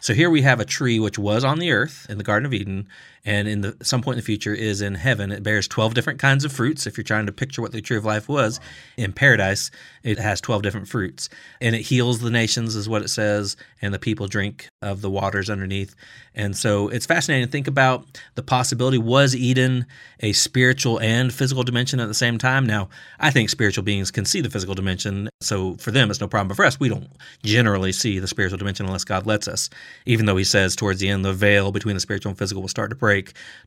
So 0.00 0.14
here 0.14 0.30
we 0.30 0.42
have 0.42 0.60
a 0.60 0.64
tree 0.64 1.00
which 1.00 1.18
was 1.18 1.42
on 1.42 1.58
the 1.58 1.72
earth 1.72 2.06
in 2.08 2.18
the 2.18 2.24
Garden 2.24 2.46
of 2.46 2.54
Eden, 2.54 2.86
and 3.26 3.48
in 3.48 3.60
the 3.60 3.76
some 3.82 4.00
point 4.00 4.14
in 4.14 4.20
the 4.20 4.24
future 4.24 4.54
is 4.54 4.80
in 4.80 4.94
heaven. 4.94 5.32
It 5.32 5.42
bears 5.42 5.68
12 5.68 5.92
different 5.92 6.20
kinds 6.20 6.44
of 6.44 6.52
fruits. 6.52 6.86
If 6.86 6.96
you're 6.96 7.04
trying 7.04 7.26
to 7.26 7.32
picture 7.32 7.60
what 7.60 7.72
the 7.72 7.82
tree 7.82 7.96
of 7.96 8.04
life 8.04 8.28
was 8.28 8.60
in 8.96 9.12
paradise, 9.12 9.70
it 10.04 10.18
has 10.18 10.40
12 10.40 10.62
different 10.62 10.88
fruits. 10.88 11.28
And 11.60 11.74
it 11.74 11.82
heals 11.82 12.20
the 12.20 12.30
nations, 12.30 12.76
is 12.76 12.88
what 12.88 13.02
it 13.02 13.08
says, 13.08 13.56
and 13.82 13.92
the 13.92 13.98
people 13.98 14.28
drink 14.28 14.68
of 14.80 15.02
the 15.02 15.10
waters 15.10 15.50
underneath. 15.50 15.94
And 16.34 16.56
so 16.56 16.88
it's 16.88 17.06
fascinating 17.06 17.46
to 17.46 17.50
think 17.50 17.66
about 17.66 18.06
the 18.36 18.42
possibility 18.42 18.98
was 18.98 19.34
Eden 19.34 19.86
a 20.20 20.32
spiritual 20.32 21.00
and 21.00 21.32
physical 21.32 21.62
dimension 21.62 21.98
at 21.98 22.08
the 22.08 22.14
same 22.14 22.38
time? 22.38 22.66
Now, 22.66 22.88
I 23.18 23.30
think 23.30 23.50
spiritual 23.50 23.84
beings 23.84 24.10
can 24.10 24.24
see 24.24 24.40
the 24.40 24.50
physical 24.50 24.74
dimension. 24.74 25.28
So 25.40 25.74
for 25.76 25.90
them, 25.90 26.10
it's 26.10 26.20
no 26.20 26.28
problem. 26.28 26.48
But 26.48 26.56
for 26.56 26.64
us, 26.64 26.78
we 26.78 26.88
don't 26.88 27.08
generally 27.42 27.92
see 27.92 28.18
the 28.18 28.28
spiritual 28.28 28.58
dimension 28.58 28.86
unless 28.86 29.04
God 29.04 29.26
lets 29.26 29.48
us, 29.48 29.68
even 30.04 30.26
though 30.26 30.36
He 30.36 30.44
says 30.44 30.76
towards 30.76 31.00
the 31.00 31.08
end, 31.08 31.24
the 31.24 31.32
veil 31.32 31.72
between 31.72 31.96
the 31.96 32.00
spiritual 32.00 32.30
and 32.30 32.38
physical 32.38 32.62
will 32.62 32.68
start 32.68 32.90
to 32.90 32.96
break 32.96 33.15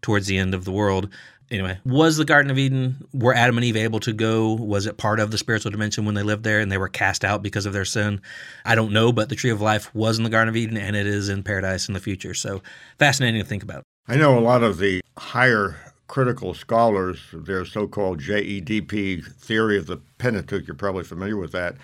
towards 0.01 0.27
the 0.27 0.37
end 0.37 0.53
of 0.53 0.65
the 0.65 0.71
world. 0.71 1.09
Anyway, 1.51 1.79
was 1.83 2.17
the 2.17 2.25
Garden 2.25 2.51
of 2.51 2.59
Eden, 2.59 3.07
were 3.11 3.33
Adam 3.33 3.57
and 3.57 3.65
Eve 3.65 3.77
able 3.77 3.99
to 4.01 4.13
go? 4.13 4.53
Was 4.53 4.85
it 4.85 4.97
part 4.97 5.19
of 5.19 5.31
the 5.31 5.37
spiritual 5.37 5.71
dimension 5.71 6.05
when 6.05 6.13
they 6.13 6.21
lived 6.21 6.43
there 6.43 6.59
and 6.59 6.71
they 6.71 6.77
were 6.77 6.87
cast 6.87 7.25
out 7.25 7.41
because 7.41 7.65
of 7.65 7.73
their 7.73 7.85
sin? 7.85 8.21
I 8.65 8.75
don't 8.75 8.93
know, 8.93 9.11
but 9.11 9.29
the 9.29 9.35
tree 9.35 9.49
of 9.49 9.59
life 9.59 9.93
was 9.95 10.19
in 10.19 10.23
the 10.23 10.29
Garden 10.29 10.49
of 10.49 10.55
Eden 10.55 10.77
and 10.77 10.95
it 10.95 11.07
is 11.07 11.27
in 11.27 11.41
paradise 11.41 11.87
in 11.87 11.95
the 11.95 11.99
future. 11.99 12.35
So 12.35 12.61
fascinating 12.99 13.41
to 13.41 13.47
think 13.47 13.63
about. 13.63 13.83
I 14.07 14.15
know 14.15 14.37
a 14.37 14.41
lot 14.41 14.61
of 14.61 14.77
the 14.77 15.01
higher 15.17 15.75
critical 16.07 16.53
scholars, 16.53 17.19
their 17.33 17.65
so 17.65 17.87
called 17.87 18.19
JEDP 18.19 19.33
theory 19.35 19.77
of 19.77 19.87
the 19.87 19.97
Pentateuch, 20.19 20.67
you're 20.67 20.75
probably 20.75 21.03
familiar 21.03 21.37
with 21.37 21.51
that 21.53 21.75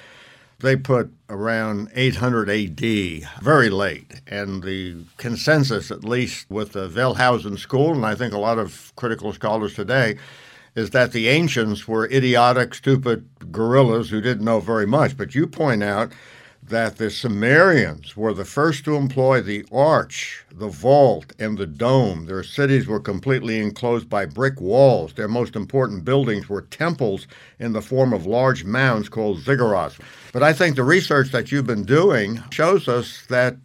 they 0.60 0.76
put 0.76 1.12
around 1.30 1.90
800 1.94 2.50
AD, 2.50 3.44
very 3.44 3.70
late. 3.70 4.22
And 4.28 4.64
the 4.64 4.98
consensus, 5.18 5.92
at 5.92 6.04
least 6.04 6.46
with 6.50 6.72
the 6.74 6.88
Wellhausen 6.88 7.60
school, 7.60 7.94
and 7.94 8.06
I 8.06 8.16
think 8.16 8.34
a 8.34 8.40
lot 8.40 8.58
of 8.58 8.94
critical 8.96 9.34
scholars 9.34 9.74
today, 9.74 10.18
is 10.76 10.90
that 10.92 11.12
the 11.12 11.30
ancients 11.30 11.88
were 11.88 12.06
idiotic, 12.08 12.74
stupid 12.74 13.28
gorillas 13.52 14.10
who 14.10 14.22
didn't 14.22 14.46
know 14.46 14.60
very 14.60 14.86
much. 14.86 15.18
But 15.18 15.34
you 15.34 15.48
point 15.48 15.84
out 15.84 16.12
that 16.68 16.98
the 16.98 17.12
Sumerians 17.12 18.18
were 18.18 18.34
the 18.34 18.46
first 18.46 18.86
to 18.86 18.96
employ 18.96 19.42
the 19.42 19.64
arch, 19.72 20.44
the 20.52 20.68
vault, 20.68 21.32
and 21.38 21.58
the 21.58 21.68
dome. 21.68 22.26
Their 22.26 22.42
cities 22.42 22.88
were 22.88 23.00
completely 23.00 23.60
enclosed 23.60 24.10
by 24.10 24.26
brick 24.26 24.60
walls. 24.60 25.14
Their 25.14 25.28
most 25.28 25.56
important 25.56 26.04
buildings 26.04 26.50
were 26.50 26.64
temples 26.64 27.28
in 27.60 27.74
the 27.74 27.84
form 27.84 28.14
of 28.14 28.26
large 28.26 28.64
mounds 28.64 29.10
called 29.10 29.42
ziggurats. 29.42 30.00
But 30.34 30.42
I 30.42 30.54
think 30.54 30.76
the 30.76 30.84
research 30.84 31.32
that 31.32 31.52
you've 31.52 31.68
been 31.68 31.86
doing 31.86 32.42
shows 32.50 32.88
us 32.88 33.24
that 33.30 33.58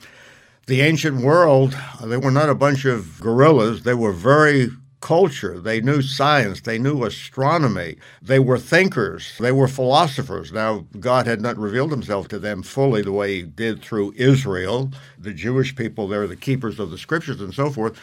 the 0.66 0.82
ancient 0.82 1.22
world, 1.22 1.76
they 2.04 2.18
were 2.18 2.30
not 2.30 2.50
a 2.50 2.54
bunch 2.54 2.84
of 2.84 3.18
gorillas. 3.20 3.82
They 3.82 3.94
were 3.94 4.12
very 4.12 4.68
culture. 5.00 5.58
They 5.58 5.80
knew 5.80 6.02
science. 6.02 6.60
They 6.60 6.78
knew 6.78 7.04
astronomy. 7.04 7.96
They 8.22 8.38
were 8.38 8.58
thinkers. 8.58 9.32
They 9.38 9.52
were 9.52 9.68
philosophers. 9.68 10.52
Now, 10.52 10.86
God 10.98 11.26
had 11.26 11.40
not 11.40 11.56
revealed 11.56 11.90
himself 11.90 12.28
to 12.28 12.38
them 12.38 12.62
fully 12.62 13.02
the 13.02 13.12
way 13.12 13.36
he 13.36 13.42
did 13.42 13.82
through 13.82 14.14
Israel. 14.16 14.90
The 15.18 15.32
Jewish 15.32 15.74
people, 15.74 16.08
they're 16.08 16.26
the 16.26 16.36
keepers 16.36 16.78
of 16.78 16.90
the 16.90 16.98
scriptures 16.98 17.40
and 17.40 17.54
so 17.54 17.70
forth. 17.70 17.98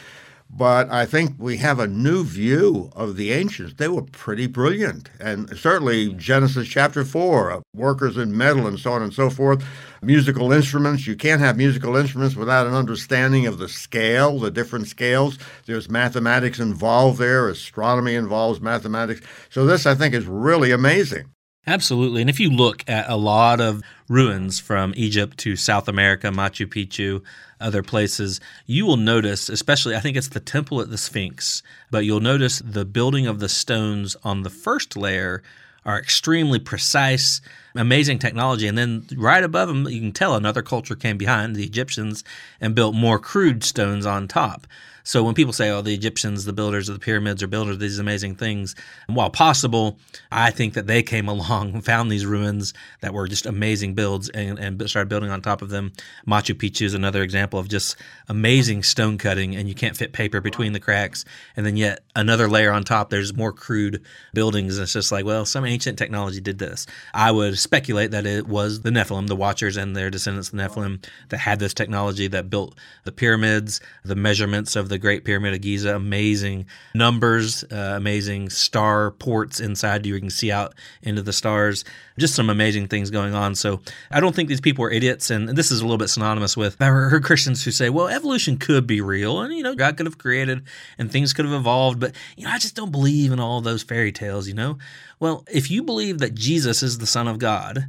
But 0.50 0.90
I 0.90 1.04
think 1.04 1.34
we 1.38 1.58
have 1.58 1.78
a 1.78 1.86
new 1.86 2.24
view 2.24 2.90
of 2.96 3.16
the 3.16 3.32
ancients. 3.32 3.74
They 3.74 3.88
were 3.88 4.02
pretty 4.02 4.46
brilliant. 4.46 5.10
And 5.20 5.56
certainly 5.58 6.14
Genesis 6.14 6.66
chapter 6.66 7.04
4, 7.04 7.62
workers 7.74 8.16
in 8.16 8.36
metal 8.36 8.66
and 8.66 8.78
so 8.78 8.92
on 8.92 9.02
and 9.02 9.12
so 9.12 9.28
forth, 9.28 9.62
musical 10.02 10.52
instruments. 10.52 11.06
You 11.06 11.16
can't 11.16 11.40
have 11.40 11.56
musical 11.56 11.96
instruments 11.96 12.36
without 12.36 12.66
an 12.66 12.74
understanding 12.74 13.46
of 13.46 13.58
the 13.58 13.68
scale, 13.68 14.38
the 14.38 14.50
different 14.50 14.88
scales. 14.88 15.38
There's 15.66 15.90
mathematics 15.90 16.58
involved 16.58 17.18
there, 17.18 17.48
astronomy 17.48 18.14
involves 18.14 18.60
mathematics. 18.60 19.20
So 19.50 19.66
this, 19.66 19.86
I 19.86 19.94
think, 19.94 20.14
is 20.14 20.26
really 20.26 20.70
amazing. 20.70 21.30
Absolutely. 21.66 22.22
And 22.22 22.30
if 22.30 22.40
you 22.40 22.48
look 22.48 22.82
at 22.88 23.10
a 23.10 23.16
lot 23.16 23.60
of 23.60 23.82
ruins 24.08 24.58
from 24.58 24.94
Egypt 24.96 25.36
to 25.38 25.54
South 25.54 25.86
America, 25.86 26.28
Machu 26.28 26.66
Picchu, 26.66 27.22
other 27.60 27.82
places, 27.82 28.40
you 28.64 28.86
will 28.86 28.96
notice, 28.96 29.50
especially, 29.50 29.94
I 29.94 30.00
think 30.00 30.16
it's 30.16 30.28
the 30.28 30.40
temple 30.40 30.80
at 30.80 30.88
the 30.88 30.96
Sphinx, 30.96 31.62
but 31.90 32.06
you'll 32.06 32.20
notice 32.20 32.62
the 32.64 32.86
building 32.86 33.26
of 33.26 33.38
the 33.38 33.50
stones 33.50 34.16
on 34.24 34.44
the 34.44 34.50
first 34.50 34.96
layer 34.96 35.42
are 35.88 35.98
extremely 35.98 36.58
precise, 36.58 37.40
amazing 37.74 38.18
technology. 38.18 38.68
And 38.68 38.76
then 38.76 39.06
right 39.16 39.42
above 39.42 39.68
them, 39.68 39.88
you 39.88 40.00
can 40.00 40.12
tell 40.12 40.34
another 40.34 40.60
culture 40.60 40.94
came 40.94 41.16
behind, 41.16 41.56
the 41.56 41.64
Egyptians, 41.64 42.22
and 42.60 42.74
built 42.74 42.94
more 42.94 43.18
crude 43.18 43.64
stones 43.64 44.04
on 44.04 44.28
top. 44.28 44.66
So 45.08 45.22
when 45.22 45.32
people 45.32 45.54
say, 45.54 45.70
oh, 45.70 45.80
the 45.80 45.94
Egyptians, 45.94 46.44
the 46.44 46.52
builders 46.52 46.90
of 46.90 46.94
the 46.94 47.00
pyramids, 47.00 47.42
are 47.42 47.46
builders 47.46 47.76
of 47.76 47.80
these 47.80 47.98
amazing 47.98 48.34
things, 48.34 48.74
while 49.06 49.30
possible, 49.30 49.98
I 50.30 50.50
think 50.50 50.74
that 50.74 50.86
they 50.86 51.02
came 51.02 51.28
along 51.28 51.80
found 51.80 52.12
these 52.12 52.26
ruins 52.26 52.74
that 53.00 53.14
were 53.14 53.26
just 53.26 53.46
amazing 53.46 53.94
builds 53.94 54.28
and, 54.28 54.58
and 54.58 54.90
started 54.90 55.08
building 55.08 55.30
on 55.30 55.40
top 55.40 55.62
of 55.62 55.70
them. 55.70 55.94
Machu 56.26 56.54
Picchu 56.54 56.82
is 56.82 56.92
another 56.92 57.22
example 57.22 57.58
of 57.58 57.68
just 57.68 57.96
amazing 58.28 58.82
stone 58.82 59.16
cutting, 59.16 59.56
and 59.56 59.66
you 59.66 59.74
can't 59.74 59.96
fit 59.96 60.12
paper 60.12 60.42
between 60.42 60.74
the 60.74 60.78
cracks. 60.78 61.24
And 61.56 61.64
then 61.64 61.78
yet 61.78 62.00
another 62.14 62.46
layer 62.46 62.70
on 62.70 62.84
top, 62.84 63.08
there's 63.08 63.34
more 63.34 63.54
crude 63.54 64.02
buildings. 64.34 64.76
And 64.76 64.82
it's 64.82 64.92
just 64.92 65.10
like, 65.10 65.24
well, 65.24 65.46
some 65.46 65.64
ancient 65.64 65.96
technology 65.96 66.42
did 66.42 66.58
this. 66.58 66.86
I 67.14 67.32
would 67.32 67.58
speculate 67.58 68.10
that 68.10 68.26
it 68.26 68.46
was 68.46 68.82
the 68.82 68.90
Nephilim, 68.90 69.26
the 69.26 69.36
Watchers, 69.36 69.78
and 69.78 69.96
their 69.96 70.10
descendants, 70.10 70.50
the 70.50 70.58
Nephilim, 70.58 71.02
that 71.30 71.38
had 71.38 71.60
this 71.60 71.72
technology 71.72 72.26
that 72.26 72.50
built 72.50 72.78
the 73.04 73.12
pyramids, 73.12 73.80
the 74.04 74.14
measurements 74.14 74.76
of 74.76 74.90
the 74.90 74.97
the 74.98 75.02
Great 75.02 75.24
Pyramid 75.24 75.54
of 75.54 75.60
Giza. 75.60 75.94
Amazing 75.94 76.66
numbers, 76.92 77.62
uh, 77.70 77.94
amazing 77.96 78.50
star 78.50 79.12
ports 79.12 79.60
inside 79.60 80.04
you 80.04 80.14
You 80.14 80.20
can 80.20 80.30
see 80.30 80.50
out 80.50 80.74
into 81.02 81.22
the 81.22 81.32
stars. 81.32 81.84
Just 82.18 82.34
some 82.34 82.50
amazing 82.50 82.88
things 82.88 83.10
going 83.10 83.32
on. 83.34 83.54
So 83.54 83.80
I 84.10 84.18
don't 84.18 84.34
think 84.34 84.48
these 84.48 84.60
people 84.60 84.84
are 84.84 84.90
idiots. 84.90 85.30
And 85.30 85.50
this 85.50 85.70
is 85.70 85.80
a 85.80 85.84
little 85.84 85.98
bit 85.98 86.08
synonymous 86.08 86.56
with 86.56 86.76
I've 86.80 86.92
heard 86.92 87.22
Christians 87.22 87.64
who 87.64 87.70
say, 87.70 87.90
well, 87.90 88.08
evolution 88.08 88.58
could 88.58 88.86
be 88.86 89.00
real 89.00 89.40
and, 89.40 89.54
you 89.54 89.62
know, 89.62 89.76
God 89.76 89.96
could 89.96 90.06
have 90.06 90.18
created 90.18 90.62
and 90.98 91.10
things 91.10 91.32
could 91.32 91.44
have 91.44 91.54
evolved. 91.54 92.00
But, 92.00 92.14
you 92.36 92.44
know, 92.44 92.50
I 92.50 92.58
just 92.58 92.74
don't 92.74 92.90
believe 92.90 93.30
in 93.30 93.38
all 93.38 93.60
those 93.60 93.84
fairy 93.84 94.10
tales, 94.10 94.48
you 94.48 94.54
know? 94.54 94.78
Well, 95.20 95.44
if 95.52 95.70
you 95.70 95.84
believe 95.84 96.18
that 96.18 96.34
Jesus 96.34 96.82
is 96.82 96.98
the 96.98 97.06
Son 97.06 97.28
of 97.28 97.38
God, 97.38 97.86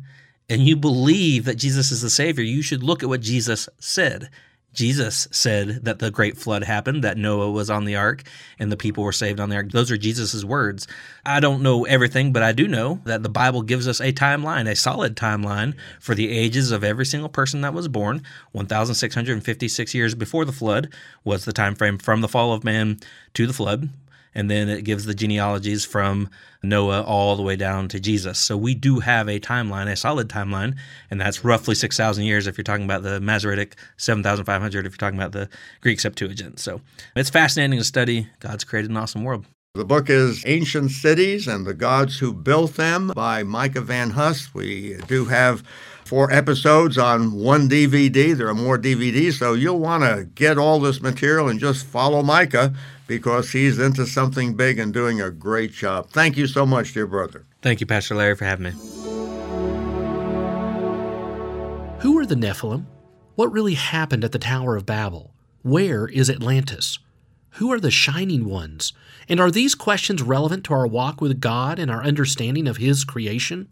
and 0.49 0.63
you 0.63 0.75
believe 0.75 1.45
that 1.45 1.57
Jesus 1.57 1.91
is 1.91 2.01
the 2.01 2.09
Savior, 2.09 2.43
you 2.43 2.63
should 2.63 2.81
look 2.81 3.03
at 3.03 3.09
what 3.09 3.21
Jesus 3.21 3.69
said. 3.79 4.29
Jesus 4.73 5.27
said 5.31 5.83
that 5.85 5.99
the 5.99 6.11
great 6.11 6.37
flood 6.37 6.63
happened, 6.63 7.03
that 7.03 7.17
Noah 7.17 7.51
was 7.51 7.69
on 7.69 7.85
the 7.85 7.95
ark 7.95 8.23
and 8.59 8.71
the 8.71 8.77
people 8.77 9.03
were 9.03 9.11
saved 9.11 9.39
on 9.39 9.49
the 9.49 9.55
ark. 9.55 9.71
Those 9.71 9.91
are 9.91 9.97
Jesus' 9.97 10.43
words. 10.43 10.87
I 11.25 11.39
don't 11.39 11.63
know 11.63 11.85
everything, 11.85 12.31
but 12.31 12.43
I 12.43 12.51
do 12.51 12.67
know 12.67 13.01
that 13.05 13.23
the 13.23 13.29
Bible 13.29 13.63
gives 13.63 13.87
us 13.87 13.99
a 13.99 14.13
timeline, 14.13 14.69
a 14.69 14.75
solid 14.75 15.15
timeline 15.15 15.73
for 15.99 16.13
the 16.13 16.29
ages 16.29 16.71
of 16.71 16.83
every 16.83 17.05
single 17.05 17.29
person 17.29 17.61
that 17.61 17.73
was 17.73 17.87
born. 17.87 18.21
1,656 18.51 19.93
years 19.95 20.15
before 20.15 20.45
the 20.45 20.51
flood 20.51 20.93
was 21.23 21.45
the 21.45 21.53
time 21.53 21.75
frame 21.75 21.97
from 21.97 22.21
the 22.21 22.27
fall 22.27 22.53
of 22.53 22.63
man 22.63 22.99
to 23.33 23.47
the 23.47 23.53
flood 23.53 23.89
and 24.35 24.49
then 24.49 24.69
it 24.69 24.83
gives 24.83 25.05
the 25.05 25.13
genealogies 25.13 25.85
from 25.85 26.29
Noah 26.61 27.03
all 27.03 27.35
the 27.35 27.43
way 27.43 27.55
down 27.55 27.87
to 27.89 27.99
Jesus. 27.99 28.37
So 28.39 28.57
we 28.57 28.75
do 28.75 28.99
have 28.99 29.27
a 29.27 29.39
timeline, 29.39 29.87
a 29.87 29.95
solid 29.95 30.29
timeline, 30.29 30.77
and 31.09 31.19
that's 31.19 31.43
roughly 31.43 31.75
6,000 31.75 32.23
years 32.23 32.47
if 32.47 32.57
you're 32.57 32.63
talking 32.63 32.85
about 32.85 33.03
the 33.03 33.19
Masoretic, 33.19 33.75
7,500 33.97 34.85
if 34.85 34.91
you're 34.91 34.97
talking 34.97 35.19
about 35.19 35.31
the 35.31 35.49
Greek 35.81 35.99
Septuagint. 35.99 36.59
So 36.59 36.81
it's 37.15 37.29
fascinating 37.29 37.77
to 37.79 37.83
study. 37.83 38.27
God's 38.39 38.63
created 38.63 38.91
an 38.91 38.97
awesome 38.97 39.23
world. 39.23 39.45
The 39.75 39.85
book 39.85 40.09
is 40.09 40.43
Ancient 40.47 40.91
Cities 40.91 41.47
and 41.47 41.65
the 41.65 41.75
Gods 41.75 42.17
Who 42.17 42.33
Built 42.33 42.73
Them 42.73 43.11
by 43.15 43.43
Micah 43.43 43.81
Van 43.81 44.09
Huss. 44.09 44.53
We 44.53 44.97
do 45.07 45.25
have 45.25 45.63
four 46.03 46.31
episodes 46.31 46.97
on 46.97 47.33
one 47.33 47.69
DVD. 47.69 48.35
There 48.35 48.47
are 48.47 48.55
more 48.55 48.79
DVDs, 48.79 49.33
so 49.33 49.53
you'll 49.53 49.79
want 49.79 50.03
to 50.03 50.27
get 50.33 50.57
all 50.57 50.79
this 50.79 51.01
material 51.01 51.47
and 51.47 51.59
just 51.59 51.85
follow 51.85 52.23
Micah 52.23 52.73
because 53.09 53.51
he's 53.51 53.79
into 53.79 54.05
something 54.05 54.53
big 54.53 54.77
and 54.77 54.93
doing 54.93 55.19
a 55.19 55.31
great 55.31 55.73
job. 55.73 56.07
Thank 56.11 56.37
you 56.37 56.45
so 56.45 56.63
much, 56.63 56.93
dear 56.93 57.07
brother. 57.07 57.47
Thank 57.63 57.81
you, 57.81 57.87
Pastor 57.87 58.13
Larry, 58.13 58.35
for 58.35 58.45
having 58.45 58.65
me. 58.65 58.71
Who 62.01 62.17
are 62.19 62.25
the 62.25 62.35
Nephilim? 62.35 62.85
What 63.33 63.51
really 63.51 63.73
happened 63.73 64.23
at 64.23 64.31
the 64.31 64.37
Tower 64.37 64.75
of 64.75 64.85
Babel? 64.85 65.33
Where 65.63 66.07
is 66.07 66.29
Atlantis? 66.29 66.99
Who 67.53 67.73
are 67.73 67.79
the 67.79 67.89
shining 67.89 68.45
ones? 68.45 68.93
And 69.27 69.39
are 69.39 69.49
these 69.49 69.73
questions 69.73 70.21
relevant 70.21 70.63
to 70.65 70.75
our 70.75 70.85
walk 70.85 71.19
with 71.19 71.41
God 71.41 71.79
and 71.79 71.89
our 71.89 72.03
understanding 72.03 72.67
of 72.67 72.77
His 72.77 73.03
creation? 73.03 73.69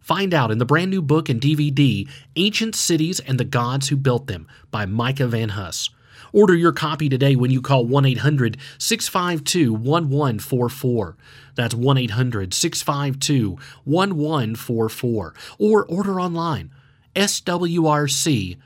Find 0.00 0.32
out 0.32 0.52
in 0.52 0.58
the 0.58 0.64
brand 0.64 0.92
new 0.92 1.02
book 1.02 1.28
and 1.28 1.40
DVD, 1.40 2.08
Ancient 2.36 2.76
Cities 2.76 3.18
and 3.18 3.38
the 3.38 3.44
Gods 3.44 3.88
Who 3.88 3.96
Built 3.96 4.28
Them 4.28 4.46
by 4.70 4.86
Micah 4.86 5.26
Van 5.26 5.50
Huss. 5.50 5.90
Order 6.32 6.54
your 6.54 6.72
copy 6.72 7.08
today 7.08 7.36
when 7.36 7.50
you 7.50 7.60
call 7.60 7.84
1 7.84 8.06
800 8.06 8.56
652 8.78 9.72
1144. 9.72 11.16
That's 11.54 11.74
1 11.74 11.98
800 11.98 12.54
652 12.54 13.58
1144. 13.84 15.34
Or 15.58 15.84
order 15.86 16.20
online, 16.20 16.70
swrc.com. 17.14 18.56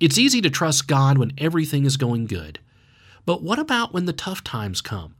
It's 0.00 0.18
easy 0.18 0.40
to 0.40 0.50
trust 0.50 0.88
God 0.88 1.18
when 1.18 1.32
everything 1.38 1.84
is 1.84 1.96
going 1.96 2.26
good. 2.26 2.58
But 3.26 3.42
what 3.42 3.58
about 3.58 3.92
when 3.92 4.04
the 4.04 4.12
tough 4.12 4.44
times 4.44 4.80
come? 4.80 5.14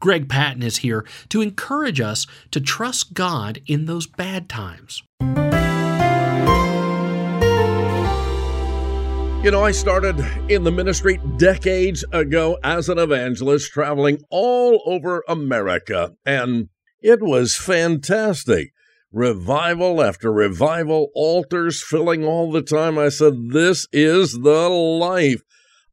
Greg 0.00 0.28
Patton 0.28 0.62
is 0.62 0.78
here 0.78 1.04
to 1.28 1.40
encourage 1.40 2.00
us 2.00 2.26
to 2.50 2.60
trust 2.60 3.14
God 3.14 3.60
in 3.66 3.86
those 3.86 4.06
bad 4.06 4.48
times. 4.48 5.02
You 9.40 9.52
know, 9.52 9.64
I 9.64 9.70
started 9.70 10.18
in 10.50 10.64
the 10.64 10.72
ministry 10.72 11.20
decades 11.36 12.04
ago 12.10 12.58
as 12.64 12.88
an 12.88 12.98
evangelist, 12.98 13.70
traveling 13.70 14.18
all 14.30 14.82
over 14.84 15.22
America, 15.28 16.14
and 16.26 16.70
it 17.00 17.22
was 17.22 17.54
fantastic. 17.54 18.72
Revival 19.12 20.02
after 20.02 20.32
revival, 20.32 21.10
altars 21.14 21.80
filling 21.84 22.24
all 22.24 22.50
the 22.50 22.62
time. 22.62 22.98
I 22.98 23.10
said, 23.10 23.50
This 23.50 23.86
is 23.92 24.40
the 24.40 24.68
life. 24.68 25.42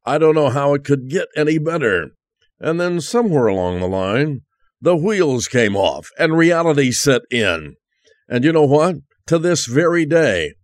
I 0.04 0.18
don't 0.18 0.36
know 0.36 0.50
how 0.50 0.74
it 0.74 0.84
could 0.84 1.08
get 1.08 1.28
any 1.38 1.60
better. 1.60 2.10
And 2.60 2.82
then 2.82 3.00
somewhere 3.00 3.46
along 3.46 3.80
the 3.80 3.88
line, 3.88 4.42
the 4.82 4.96
wheels 4.96 5.48
came 5.48 5.76
off 5.76 6.10
and 6.18 6.36
reality 6.36 6.92
set 6.92 7.22
in. 7.30 7.76
And 8.28 8.44
you 8.44 8.52
know 8.52 8.66
what? 8.66 8.96
To 9.28 9.38
this 9.38 9.68
very 9.68 10.08
day, 10.08 10.56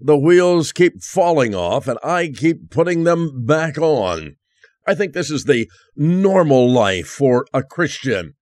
the 0.00 0.16
wheels 0.16 0.72
keep 0.72 1.02
falling 1.02 1.54
off 1.54 1.86
and 1.86 1.98
I 2.02 2.28
keep 2.28 2.70
putting 2.70 3.04
them 3.04 3.44
back 3.44 3.78
on. 3.78 4.36
I 4.86 4.94
think 4.94 5.12
this 5.12 5.30
is 5.30 5.44
the 5.44 5.68
normal 5.94 6.70
life 6.70 7.06
for 7.06 7.46
a 7.52 7.62
Christian. 7.62 8.34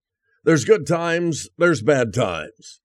There's 0.44 0.64
good 0.64 0.86
times, 0.86 1.48
there's 1.58 1.82
bad 1.82 2.14
times. 2.14 2.80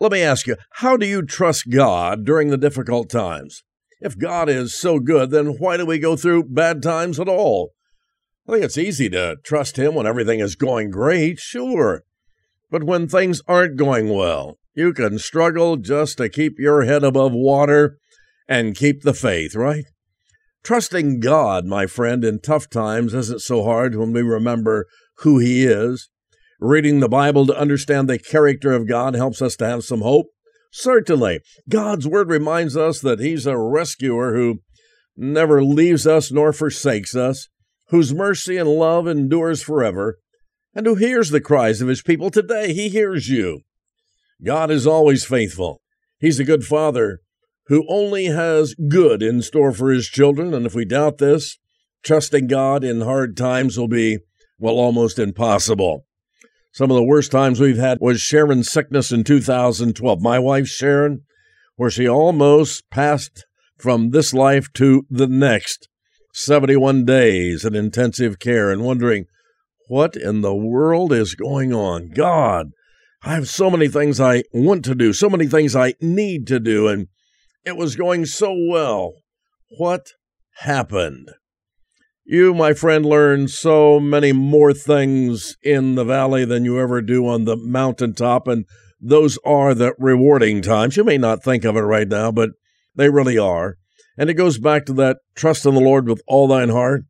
Let 0.00 0.10
me 0.10 0.22
ask 0.22 0.46
you, 0.46 0.56
how 0.72 0.96
do 0.96 1.06
you 1.06 1.22
trust 1.22 1.70
God 1.70 2.24
during 2.24 2.48
the 2.48 2.56
difficult 2.56 3.10
times? 3.10 3.62
If 4.00 4.18
God 4.18 4.48
is 4.48 4.74
so 4.74 4.98
good, 4.98 5.30
then 5.30 5.56
why 5.58 5.76
do 5.76 5.86
we 5.86 5.98
go 5.98 6.16
through 6.16 6.44
bad 6.44 6.82
times 6.82 7.20
at 7.20 7.28
all? 7.28 7.70
I 8.48 8.52
think 8.52 8.64
it's 8.64 8.76
easy 8.76 9.08
to 9.10 9.36
trust 9.44 9.78
Him 9.78 9.94
when 9.94 10.06
everything 10.06 10.40
is 10.40 10.56
going 10.56 10.90
great, 10.90 11.38
sure. 11.38 12.02
But 12.70 12.84
when 12.84 13.06
things 13.06 13.40
aren't 13.46 13.76
going 13.76 14.08
well, 14.08 14.58
you 14.74 14.92
can 14.92 15.18
struggle 15.18 15.76
just 15.76 16.18
to 16.18 16.28
keep 16.28 16.58
your 16.58 16.82
head 16.82 17.04
above 17.04 17.32
water 17.32 17.98
and 18.48 18.76
keep 18.76 19.02
the 19.02 19.14
faith, 19.14 19.54
right? 19.54 19.84
Trusting 20.62 21.20
God, 21.20 21.66
my 21.66 21.86
friend, 21.86 22.24
in 22.24 22.40
tough 22.40 22.70
times 22.70 23.12
isn't 23.12 23.42
so 23.42 23.64
hard 23.64 23.96
when 23.96 24.12
we 24.12 24.22
remember 24.22 24.86
who 25.18 25.38
He 25.38 25.64
is. 25.64 26.08
Reading 26.58 27.00
the 27.00 27.08
Bible 27.08 27.46
to 27.46 27.58
understand 27.58 28.08
the 28.08 28.18
character 28.18 28.72
of 28.72 28.88
God 28.88 29.14
helps 29.14 29.42
us 29.42 29.56
to 29.56 29.66
have 29.66 29.84
some 29.84 30.00
hope. 30.00 30.26
Certainly, 30.72 31.40
God's 31.68 32.08
Word 32.08 32.30
reminds 32.30 32.76
us 32.76 33.00
that 33.00 33.20
He's 33.20 33.46
a 33.46 33.58
rescuer 33.58 34.34
who 34.34 34.60
never 35.16 35.62
leaves 35.62 36.06
us 36.06 36.32
nor 36.32 36.52
forsakes 36.52 37.14
us, 37.14 37.48
whose 37.88 38.14
mercy 38.14 38.56
and 38.56 38.68
love 38.68 39.06
endures 39.06 39.62
forever, 39.62 40.18
and 40.74 40.86
who 40.86 40.94
hears 40.94 41.30
the 41.30 41.40
cries 41.40 41.80
of 41.80 41.88
His 41.88 42.02
people 42.02 42.30
today. 42.30 42.72
He 42.72 42.88
hears 42.88 43.28
you. 43.28 43.60
God 44.42 44.70
is 44.70 44.86
always 44.86 45.24
faithful. 45.24 45.80
He's 46.18 46.40
a 46.40 46.44
good 46.44 46.64
Father 46.64 47.20
who 47.66 47.86
only 47.88 48.26
has 48.26 48.74
good 48.74 49.22
in 49.22 49.42
store 49.42 49.72
for 49.72 49.90
his 49.90 50.08
children. 50.08 50.52
And 50.52 50.66
if 50.66 50.74
we 50.74 50.84
doubt 50.84 51.18
this, 51.18 51.58
trusting 52.02 52.46
God 52.46 52.84
in 52.84 53.00
hard 53.00 53.36
times 53.36 53.78
will 53.78 53.88
be, 53.88 54.18
well, 54.58 54.74
almost 54.74 55.18
impossible. 55.18 56.04
Some 56.72 56.90
of 56.90 56.96
the 56.96 57.04
worst 57.04 57.30
times 57.30 57.60
we've 57.60 57.76
had 57.76 57.98
was 58.00 58.20
Sharon's 58.20 58.70
sickness 58.70 59.12
in 59.12 59.24
2012. 59.24 60.20
My 60.20 60.38
wife, 60.38 60.66
Sharon, 60.66 61.22
where 61.76 61.90
she 61.90 62.08
almost 62.08 62.88
passed 62.90 63.46
from 63.78 64.10
this 64.10 64.34
life 64.34 64.72
to 64.74 65.06
the 65.08 65.26
next. 65.26 65.88
71 66.32 67.04
days 67.04 67.64
in 67.64 67.76
intensive 67.76 68.40
care 68.40 68.70
and 68.72 68.82
wondering, 68.82 69.26
what 69.88 70.16
in 70.16 70.40
the 70.40 70.54
world 70.54 71.12
is 71.12 71.34
going 71.34 71.72
on? 71.72 72.10
God, 72.10 72.70
I 73.22 73.34
have 73.34 73.48
so 73.48 73.70
many 73.70 73.86
things 73.88 74.20
I 74.20 74.42
want 74.52 74.84
to 74.86 74.94
do, 74.94 75.12
so 75.12 75.30
many 75.30 75.46
things 75.46 75.76
I 75.76 75.94
need 76.00 76.46
to 76.48 76.58
do, 76.58 76.88
and 76.88 77.06
it 77.64 77.76
was 77.76 77.96
going 77.96 78.26
so 78.26 78.54
well. 78.68 79.14
What 79.78 80.12
happened? 80.60 81.30
You, 82.24 82.54
my 82.54 82.72
friend, 82.72 83.04
learn 83.04 83.48
so 83.48 84.00
many 84.00 84.32
more 84.32 84.72
things 84.72 85.56
in 85.62 85.94
the 85.94 86.04
valley 86.04 86.44
than 86.44 86.64
you 86.64 86.80
ever 86.80 87.02
do 87.02 87.26
on 87.26 87.44
the 87.44 87.56
mountaintop, 87.56 88.48
and 88.48 88.64
those 89.00 89.38
are 89.44 89.74
the 89.74 89.94
rewarding 89.98 90.62
times. 90.62 90.96
You 90.96 91.04
may 91.04 91.18
not 91.18 91.44
think 91.44 91.64
of 91.64 91.76
it 91.76 91.80
right 91.80 92.08
now, 92.08 92.32
but 92.32 92.50
they 92.94 93.10
really 93.10 93.36
are. 93.36 93.76
And 94.16 94.30
it 94.30 94.34
goes 94.34 94.58
back 94.58 94.86
to 94.86 94.92
that 94.94 95.18
trust 95.34 95.66
in 95.66 95.74
the 95.74 95.80
Lord 95.80 96.08
with 96.08 96.22
all 96.26 96.48
thine 96.48 96.70
heart, 96.70 97.04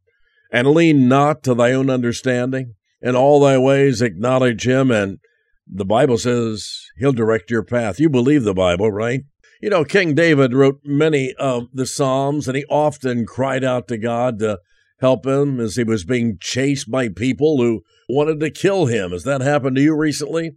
and 0.50 0.68
lean 0.68 1.08
not 1.08 1.42
to 1.44 1.54
thy 1.54 1.72
own 1.72 1.90
understanding. 1.90 2.74
In 3.00 3.14
all 3.14 3.38
thy 3.38 3.58
ways 3.58 4.02
acknowledge 4.02 4.66
him, 4.66 4.90
and 4.90 5.18
the 5.66 5.84
Bible 5.84 6.18
says 6.18 6.86
he'll 6.98 7.12
direct 7.12 7.50
your 7.50 7.62
path. 7.62 8.00
You 8.00 8.08
believe 8.08 8.44
the 8.44 8.54
Bible, 8.54 8.90
right? 8.90 9.20
You 9.64 9.70
know, 9.70 9.82
King 9.82 10.14
David 10.14 10.52
wrote 10.52 10.80
many 10.84 11.32
of 11.38 11.68
the 11.72 11.86
Psalms, 11.86 12.46
and 12.46 12.54
he 12.54 12.66
often 12.66 13.24
cried 13.24 13.64
out 13.64 13.88
to 13.88 13.96
God 13.96 14.38
to 14.40 14.58
help 15.00 15.26
him 15.26 15.58
as 15.58 15.76
he 15.76 15.84
was 15.84 16.04
being 16.04 16.36
chased 16.38 16.90
by 16.90 17.08
people 17.08 17.56
who 17.56 17.80
wanted 18.06 18.40
to 18.40 18.50
kill 18.50 18.84
him. 18.84 19.12
Has 19.12 19.24
that 19.24 19.40
happened 19.40 19.76
to 19.76 19.82
you 19.82 19.96
recently? 19.96 20.56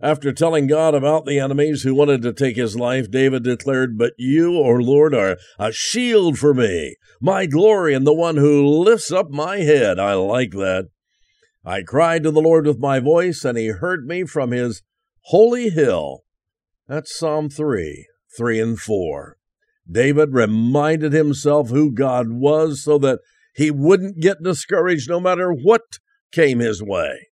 After 0.00 0.32
telling 0.32 0.68
God 0.68 0.94
about 0.94 1.26
the 1.26 1.38
enemies 1.38 1.82
who 1.82 1.94
wanted 1.94 2.22
to 2.22 2.32
take 2.32 2.56
his 2.56 2.76
life, 2.76 3.10
David 3.10 3.42
declared, 3.42 3.98
But 3.98 4.14
you, 4.16 4.56
O 4.56 4.70
Lord, 4.70 5.14
are 5.14 5.36
a 5.58 5.70
shield 5.70 6.38
for 6.38 6.54
me, 6.54 6.96
my 7.20 7.44
glory, 7.44 7.92
and 7.92 8.06
the 8.06 8.14
one 8.14 8.38
who 8.38 8.66
lifts 8.66 9.12
up 9.12 9.28
my 9.28 9.58
head. 9.58 9.98
I 9.98 10.14
like 10.14 10.52
that. 10.52 10.88
I 11.62 11.82
cried 11.82 12.22
to 12.22 12.30
the 12.30 12.40
Lord 12.40 12.66
with 12.66 12.78
my 12.78 13.00
voice, 13.00 13.44
and 13.44 13.58
he 13.58 13.66
heard 13.66 14.06
me 14.06 14.24
from 14.24 14.52
his 14.52 14.80
holy 15.24 15.68
hill. 15.68 16.20
That's 16.88 17.14
Psalm 17.14 17.50
3. 17.50 18.06
3 18.36 18.60
and 18.60 18.78
4. 18.78 19.36
David 19.90 20.32
reminded 20.32 21.12
himself 21.12 21.70
who 21.70 21.90
God 21.90 22.30
was 22.30 22.84
so 22.84 22.98
that 22.98 23.20
he 23.54 23.70
wouldn't 23.70 24.20
get 24.20 24.42
discouraged 24.42 25.08
no 25.08 25.20
matter 25.20 25.52
what 25.52 25.98
came 26.32 26.60
his 26.60 26.82
way. 26.82 27.28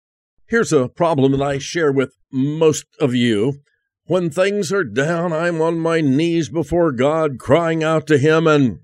Here's 0.47 0.73
a 0.73 0.89
problem 0.89 1.33
that 1.33 1.43
I 1.43 1.57
share 1.57 1.91
with 1.91 2.15
most 2.31 2.85
of 3.01 3.15
you. 3.15 3.61
When 4.05 4.29
things 4.29 4.71
are 4.73 4.85
down, 4.85 5.33
I'm 5.33 5.63
on 5.63 5.79
my 5.79 6.03
knees 6.03 6.51
before 6.51 6.93
God, 6.93 7.39
crying 7.39 7.83
out 7.83 8.07
to 8.09 8.19
Him 8.19 8.47
and 8.47 8.81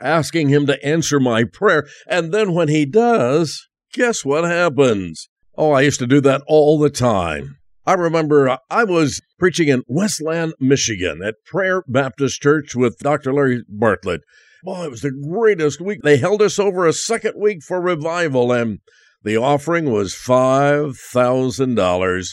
asking 0.00 0.48
Him 0.48 0.66
to 0.66 0.84
answer 0.84 1.20
my 1.20 1.44
prayer. 1.44 1.86
And 2.08 2.32
then 2.32 2.52
when 2.52 2.68
He 2.68 2.84
does, 2.84 3.68
guess 3.92 4.24
what 4.24 4.42
happens? 4.44 5.28
Oh, 5.56 5.70
I 5.70 5.82
used 5.82 6.00
to 6.00 6.06
do 6.06 6.20
that 6.22 6.42
all 6.48 6.78
the 6.78 6.90
time. 6.90 7.57
I 7.88 7.94
remember 7.94 8.48
uh, 8.50 8.58
I 8.68 8.84
was 8.84 9.22
preaching 9.38 9.68
in 9.68 9.82
Westland, 9.86 10.52
Michigan 10.60 11.22
at 11.24 11.42
Prayer 11.46 11.82
Baptist 11.88 12.42
Church 12.42 12.76
with 12.76 12.98
Dr. 12.98 13.32
Larry 13.32 13.62
Bartlett. 13.66 14.20
Boy, 14.62 14.84
it 14.84 14.90
was 14.90 15.00
the 15.00 15.10
greatest 15.10 15.80
week. 15.80 16.02
They 16.02 16.18
held 16.18 16.42
us 16.42 16.58
over 16.58 16.86
a 16.86 16.92
second 16.92 17.40
week 17.40 17.62
for 17.62 17.80
revival, 17.80 18.52
and 18.52 18.80
the 19.22 19.38
offering 19.38 19.90
was 19.90 20.12
$5,000. 20.12 22.28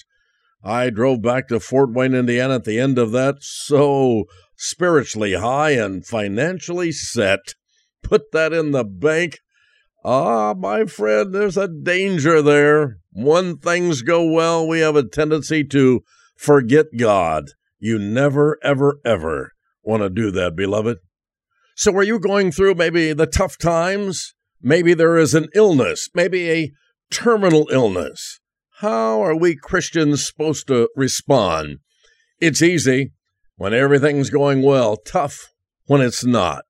I 0.62 0.90
drove 0.90 1.22
back 1.22 1.48
to 1.48 1.62
Fort 1.62 1.94
Wayne, 1.94 2.14
Indiana 2.14 2.56
at 2.56 2.66
the 2.66 2.78
end 2.78 3.00
of 3.00 3.14
that, 3.14 3.36
so 3.40 4.26
spiritually 4.58 5.36
high 5.36 5.72
and 5.72 6.06
financially 6.06 6.92
set. 6.92 7.56
Put 8.04 8.34
that 8.34 8.52
in 8.52 8.72
the 8.72 8.84
bank. 8.84 9.40
Ah, 10.04 10.54
my 10.54 10.84
friend, 10.84 11.34
there's 11.34 11.56
a 11.56 11.70
danger 11.70 12.42
there. 12.42 12.98
When 13.18 13.56
things 13.56 14.02
go 14.02 14.30
well, 14.30 14.68
we 14.68 14.82
have 14.82 14.98
a 14.98 15.08
tendency 15.08 15.64
to 15.64 16.02
forget 16.36 16.88
God. 16.98 17.46
You 17.80 17.98
never, 17.98 18.58
ever, 18.62 19.00
ever 19.06 19.54
want 19.82 20.04
to 20.04 20.10
do 20.10 20.32
that, 20.32 20.58
beloved. 20.58 20.98
So, 21.78 21.96
are 21.96 22.04
you 22.04 22.20
going 22.20 22.52
through 22.52 22.76
maybe 22.76 23.14
the 23.14 23.26
tough 23.26 23.58
times? 23.58 24.34
Maybe 24.62 24.94
there 24.94 25.16
is 25.16 25.34
an 25.34 25.48
illness, 25.56 26.10
maybe 26.14 26.52
a 26.52 26.72
terminal 27.10 27.70
illness. 27.72 28.42
How 28.80 29.24
are 29.24 29.36
we 29.36 29.56
Christians 29.56 30.28
supposed 30.28 30.68
to 30.68 30.90
respond? 30.98 31.78
It's 32.42 32.62
easy 32.62 33.14
when 33.56 33.74
everything's 33.74 34.30
going 34.30 34.62
well, 34.62 34.98
tough 34.98 35.54
when 35.86 36.02
it's 36.02 36.26
not. 36.26 36.66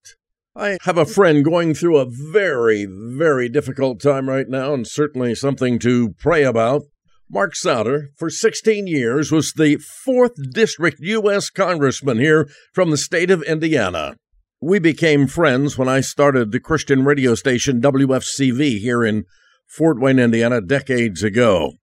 I 0.57 0.77
have 0.83 0.97
a 0.97 1.05
friend 1.05 1.43
going 1.43 1.73
through 1.73 1.97
a 1.97 2.09
very, 2.09 2.87
very 2.89 3.49
difficult 3.49 3.99
time 3.99 4.29
right 4.29 4.47
now, 4.47 4.73
and 4.73 4.87
certainly 4.87 5.35
something 5.35 5.79
to 5.79 6.13
pray 6.17 6.43
about. 6.43 6.83
Mark 7.29 7.55
Souder, 7.55 8.07
for 8.17 8.29
16 8.29 8.87
years, 8.87 9.33
was 9.33 9.51
the 9.51 9.77
4th 10.07 10.53
District 10.53 10.97
U.S. 11.01 11.49
Congressman 11.49 12.19
here 12.19 12.47
from 12.73 12.89
the 12.89 12.97
state 12.97 13.31
of 13.31 13.41
Indiana. 13.43 14.15
We 14.61 14.79
became 14.79 15.27
friends 15.27 15.77
when 15.77 15.89
I 15.89 15.99
started 15.99 16.51
the 16.51 16.61
Christian 16.61 17.03
radio 17.03 17.35
station 17.35 17.81
WFCV 17.81 18.79
here 18.79 19.03
in 19.03 19.25
Fort 19.67 19.99
Wayne, 19.99 20.19
Indiana, 20.19 20.61
decades 20.61 21.21
ago. 21.21 21.73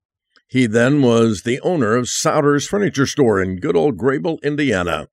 He 0.48 0.66
then 0.66 1.02
was 1.02 1.42
the 1.42 1.60
owner 1.60 1.94
of 1.94 2.06
Souder's 2.06 2.66
Furniture 2.66 3.06
Store 3.06 3.42
in 3.42 3.56
good 3.56 3.76
old 3.76 3.98
Grabill, 3.98 4.38
Indiana. 4.42 5.08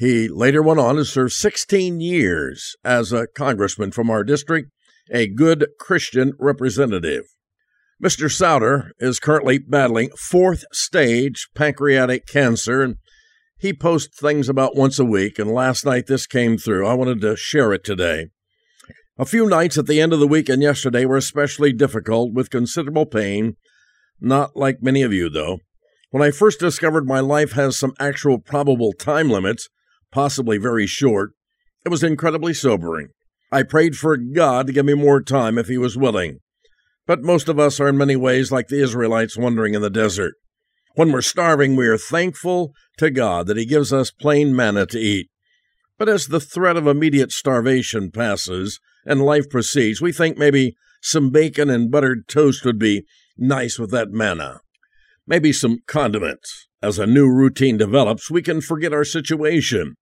He 0.00 0.28
later 0.28 0.62
went 0.62 0.80
on 0.80 0.96
to 0.96 1.04
serve 1.04 1.30
16 1.30 2.00
years 2.00 2.74
as 2.82 3.12
a 3.12 3.26
congressman 3.26 3.90
from 3.90 4.08
our 4.08 4.24
district 4.24 4.70
a 5.12 5.26
good 5.28 5.66
Christian 5.78 6.32
representative. 6.38 7.24
Mr. 8.02 8.30
Souder 8.30 8.92
is 8.98 9.20
currently 9.20 9.58
battling 9.58 10.08
fourth 10.16 10.64
stage 10.72 11.48
pancreatic 11.54 12.26
cancer, 12.26 12.80
and 12.80 12.96
he 13.58 13.74
posts 13.74 14.18
things 14.18 14.48
about 14.48 14.74
once 14.74 14.98
a 14.98 15.04
week. 15.04 15.38
And 15.38 15.50
last 15.50 15.84
night 15.84 16.06
this 16.06 16.26
came 16.26 16.56
through. 16.56 16.86
I 16.86 16.94
wanted 16.94 17.20
to 17.20 17.36
share 17.36 17.70
it 17.74 17.84
today. 17.84 18.28
A 19.18 19.26
few 19.26 19.46
nights 19.46 19.76
at 19.76 19.86
the 19.86 20.00
end 20.00 20.14
of 20.14 20.18
the 20.18 20.26
week 20.26 20.48
and 20.48 20.62
yesterday 20.62 21.04
were 21.04 21.18
especially 21.18 21.74
difficult 21.74 22.32
with 22.32 22.48
considerable 22.48 23.04
pain. 23.04 23.56
Not 24.18 24.56
like 24.56 24.82
many 24.82 25.02
of 25.02 25.12
you, 25.12 25.28
though. 25.28 25.58
When 26.10 26.22
I 26.22 26.30
first 26.30 26.58
discovered 26.58 27.06
my 27.06 27.20
life 27.20 27.52
has 27.52 27.78
some 27.78 27.92
actual 28.00 28.38
probable 28.38 28.94
time 28.94 29.28
limits, 29.28 29.68
possibly 30.10 30.58
very 30.58 30.86
short, 30.86 31.32
it 31.84 31.88
was 31.88 32.02
incredibly 32.02 32.54
sobering. 32.54 33.08
I 33.52 33.62
prayed 33.62 33.96
for 33.96 34.16
God 34.16 34.66
to 34.66 34.72
give 34.72 34.86
me 34.86 34.94
more 34.94 35.22
time 35.22 35.58
if 35.58 35.68
He 35.68 35.78
was 35.78 35.96
willing. 35.96 36.38
But 37.06 37.22
most 37.22 37.48
of 37.48 37.58
us 37.58 37.80
are 37.80 37.88
in 37.88 37.96
many 37.96 38.16
ways 38.16 38.52
like 38.52 38.68
the 38.68 38.82
Israelites 38.82 39.36
wandering 39.36 39.74
in 39.74 39.82
the 39.82 39.90
desert. 39.90 40.34
When 40.94 41.10
we're 41.10 41.22
starving, 41.22 41.74
we 41.74 41.86
are 41.88 41.98
thankful 41.98 42.72
to 42.98 43.10
God 43.10 43.46
that 43.46 43.56
He 43.56 43.64
gives 43.66 43.92
us 43.92 44.10
plain 44.10 44.54
manna 44.54 44.86
to 44.86 44.98
eat. 44.98 45.28
But 45.98 46.08
as 46.08 46.26
the 46.26 46.40
threat 46.40 46.76
of 46.76 46.86
immediate 46.86 47.32
starvation 47.32 48.10
passes 48.10 48.80
and 49.04 49.22
life 49.22 49.48
proceeds, 49.50 50.00
we 50.00 50.12
think 50.12 50.38
maybe 50.38 50.76
some 51.02 51.30
bacon 51.30 51.70
and 51.70 51.90
buttered 51.90 52.28
toast 52.28 52.64
would 52.64 52.78
be 52.78 53.04
nice 53.36 53.78
with 53.78 53.90
that 53.90 54.10
manna. 54.10 54.60
Maybe 55.30 55.52
some 55.52 55.78
condiments. 55.86 56.66
As 56.82 56.98
a 56.98 57.06
new 57.06 57.30
routine 57.30 57.76
develops, 57.76 58.32
we 58.32 58.42
can 58.42 58.60
forget 58.60 58.92
our 58.92 59.04
situation. 59.04 59.94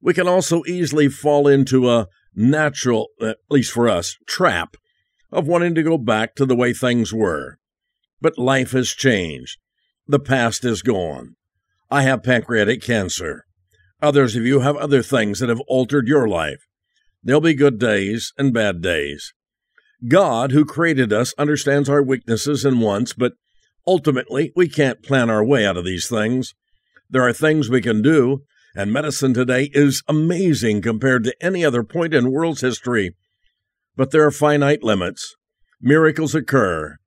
We 0.00 0.14
can 0.14 0.28
also 0.28 0.62
easily 0.68 1.08
fall 1.08 1.48
into 1.48 1.90
a 1.90 2.06
natural, 2.32 3.08
at 3.20 3.38
least 3.50 3.72
for 3.72 3.88
us, 3.88 4.16
trap 4.28 4.76
of 5.32 5.48
wanting 5.48 5.74
to 5.74 5.82
go 5.82 5.98
back 5.98 6.36
to 6.36 6.46
the 6.46 6.54
way 6.54 6.72
things 6.72 7.12
were. 7.12 7.58
But 8.20 8.38
life 8.38 8.70
has 8.70 8.90
changed. 8.90 9.58
The 10.06 10.20
past 10.20 10.64
is 10.64 10.82
gone. 10.82 11.34
I 11.90 12.02
have 12.02 12.22
pancreatic 12.22 12.80
cancer. 12.80 13.46
Others 14.00 14.36
of 14.36 14.46
you 14.46 14.60
have 14.60 14.76
other 14.76 15.02
things 15.02 15.40
that 15.40 15.48
have 15.48 15.60
altered 15.66 16.06
your 16.06 16.28
life. 16.28 16.64
There'll 17.20 17.40
be 17.40 17.54
good 17.54 17.80
days 17.80 18.32
and 18.38 18.54
bad 18.54 18.80
days. 18.80 19.34
God, 20.06 20.52
who 20.52 20.64
created 20.64 21.12
us, 21.12 21.34
understands 21.36 21.88
our 21.88 22.00
weaknesses 22.00 22.64
and 22.64 22.80
wants, 22.80 23.12
but 23.12 23.32
ultimately 23.88 24.52
we 24.54 24.68
can't 24.68 25.02
plan 25.02 25.30
our 25.30 25.42
way 25.42 25.66
out 25.66 25.78
of 25.78 25.84
these 25.86 26.08
things. 26.08 26.54
There 27.08 27.26
are 27.26 27.32
things 27.32 27.70
we 27.70 27.80
can 27.80 28.02
do, 28.02 28.42
and 28.76 28.92
medicine 28.92 29.32
today 29.32 29.70
is 29.72 30.02
amazing 30.06 30.82
compared 30.82 31.24
to 31.24 31.34
any 31.40 31.64
other 31.64 31.82
point 31.82 32.12
in 32.12 32.30
world's 32.30 32.60
history. 32.60 33.16
But 33.96 34.10
there 34.10 34.26
are 34.26 34.30
finite 34.30 34.82
limits. 34.82 35.34
Miracles 35.80 36.34
occur, 36.34 36.98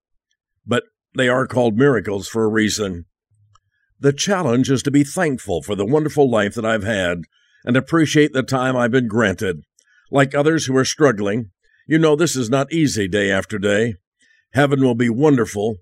but 0.66 0.86
they 1.16 1.30
are 1.30 1.46
called 1.46 1.78
miracles 1.78 2.28
for 2.28 2.46
a 2.46 2.50
reason. 2.50 3.06
The 4.00 4.12
challenge 4.12 4.72
is 4.72 4.82
to 4.84 4.92
be 4.92 5.04
thankful 5.04 5.62
for 5.62 5.76
the 5.76 5.86
wonderful 5.86 6.32
life 6.32 6.56
that 6.56 6.66
I've 6.66 6.84
had 6.84 7.20
and 7.64 7.78
appreciate 7.78 8.34
the 8.34 8.42
time 8.42 8.76
I've 8.76 8.92
been 8.92 9.08
granted. 9.08 9.62
Like 10.10 10.34
others 10.34 10.66
who 10.66 10.76
are 10.76 10.86
struggling, 10.86 11.52
you 11.88 12.00
know 12.00 12.16
this 12.16 12.36
is 12.36 12.50
not 12.50 12.74
easy 12.74 13.08
day 13.08 13.30
after 13.30 13.60
day. 13.60 13.98
Heaven 14.54 14.82
will 14.82 14.96
be 14.96 15.10
wonderful, 15.10 15.78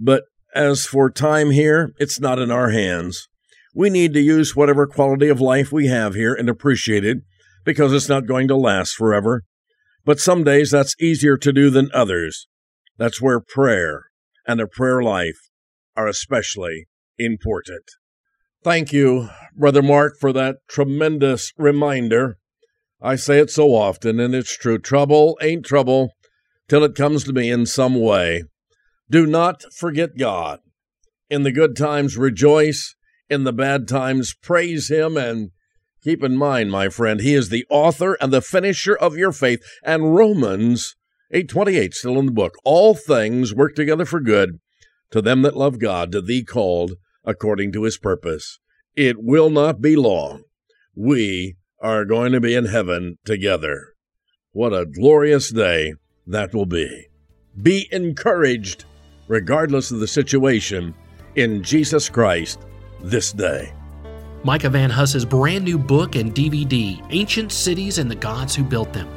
but 0.00 0.24
as 0.54 0.86
for 0.86 1.10
time 1.10 1.50
here, 1.50 1.92
it's 1.98 2.18
not 2.18 2.38
in 2.38 2.50
our 2.50 2.70
hands. 2.70 3.28
We 3.74 3.90
need 3.90 4.12
to 4.14 4.20
use 4.20 4.56
whatever 4.56 4.86
quality 4.86 5.28
of 5.28 5.40
life 5.40 5.70
we 5.70 5.86
have 5.86 6.14
here 6.14 6.34
and 6.34 6.48
appreciate 6.48 7.04
it 7.04 7.18
because 7.64 7.92
it's 7.92 8.08
not 8.08 8.26
going 8.26 8.48
to 8.48 8.56
last 8.56 8.94
forever. 8.94 9.44
But 10.04 10.18
some 10.18 10.42
days 10.42 10.70
that's 10.70 10.96
easier 11.00 11.36
to 11.36 11.52
do 11.52 11.70
than 11.70 11.90
others. 11.94 12.48
That's 12.96 13.20
where 13.20 13.40
prayer 13.40 14.06
and 14.46 14.60
a 14.60 14.66
prayer 14.66 15.02
life 15.02 15.38
are 15.96 16.08
especially 16.08 16.88
important. 17.18 17.84
Thank 18.64 18.92
you, 18.92 19.28
Brother 19.56 19.82
Mark, 19.82 20.14
for 20.18 20.32
that 20.32 20.56
tremendous 20.68 21.52
reminder. 21.56 22.38
I 23.00 23.16
say 23.16 23.38
it 23.38 23.50
so 23.50 23.68
often, 23.68 24.20
and 24.20 24.34
it's 24.34 24.56
true. 24.56 24.78
Trouble 24.78 25.38
ain't 25.40 25.64
trouble 25.64 26.10
till 26.68 26.84
it 26.84 26.94
comes 26.94 27.24
to 27.24 27.32
me 27.32 27.50
in 27.50 27.66
some 27.66 28.00
way. 28.00 28.44
Do 29.10 29.26
not 29.26 29.64
forget 29.72 30.16
God. 30.16 30.60
In 31.28 31.42
the 31.42 31.52
good 31.52 31.76
times, 31.76 32.16
rejoice. 32.16 32.94
In 33.28 33.44
the 33.44 33.52
bad 33.52 33.86
times, 33.86 34.34
praise 34.34 34.88
Him 34.88 35.16
and 35.16 35.50
Keep 36.02 36.24
in 36.24 36.36
mind, 36.36 36.70
my 36.70 36.88
friend, 36.88 37.20
he 37.20 37.34
is 37.34 37.50
the 37.50 37.66
author 37.68 38.16
and 38.20 38.32
the 38.32 38.40
finisher 38.40 38.96
of 38.96 39.18
your 39.18 39.32
faith. 39.32 39.62
And 39.84 40.14
Romans 40.14 40.96
8:28 41.30 41.94
still 41.94 42.18
in 42.18 42.26
the 42.26 42.32
book. 42.32 42.54
All 42.64 42.94
things 42.94 43.54
work 43.54 43.74
together 43.74 44.06
for 44.06 44.20
good 44.20 44.60
to 45.10 45.20
them 45.20 45.42
that 45.42 45.56
love 45.56 45.78
God, 45.78 46.10
to 46.12 46.22
thee 46.22 46.42
called 46.42 46.94
according 47.24 47.72
to 47.72 47.82
his 47.82 47.98
purpose. 47.98 48.58
It 48.96 49.16
will 49.18 49.50
not 49.50 49.82
be 49.82 49.94
long. 49.94 50.44
We 50.94 51.56
are 51.80 52.04
going 52.04 52.32
to 52.32 52.40
be 52.40 52.54
in 52.54 52.66
heaven 52.66 53.18
together. 53.24 53.92
What 54.52 54.72
a 54.72 54.86
glorious 54.86 55.50
day 55.50 55.94
that 56.26 56.54
will 56.54 56.66
be. 56.66 57.08
Be 57.60 57.88
encouraged, 57.92 58.84
regardless 59.30 59.92
of 59.92 60.00
the 60.00 60.08
situation, 60.08 60.92
in 61.36 61.62
Jesus 61.62 62.08
Christ 62.08 62.66
this 63.00 63.32
day. 63.32 63.72
Micah 64.42 64.68
Van 64.68 64.90
Huss's 64.90 65.24
brand 65.24 65.64
new 65.64 65.78
book 65.78 66.16
and 66.16 66.34
DVD, 66.34 67.00
Ancient 67.10 67.52
Cities 67.52 67.98
and 67.98 68.10
the 68.10 68.16
Gods 68.16 68.56
Who 68.56 68.64
Built 68.64 68.92
Them. 68.92 69.08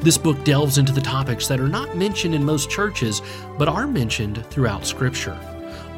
This 0.00 0.18
book 0.18 0.44
delves 0.44 0.76
into 0.76 0.92
the 0.92 1.00
topics 1.00 1.48
that 1.48 1.58
are 1.58 1.68
not 1.68 1.96
mentioned 1.96 2.34
in 2.34 2.44
most 2.44 2.68
churches, 2.68 3.22
but 3.58 3.66
are 3.66 3.86
mentioned 3.86 4.44
throughout 4.50 4.84
Scripture. 4.84 5.38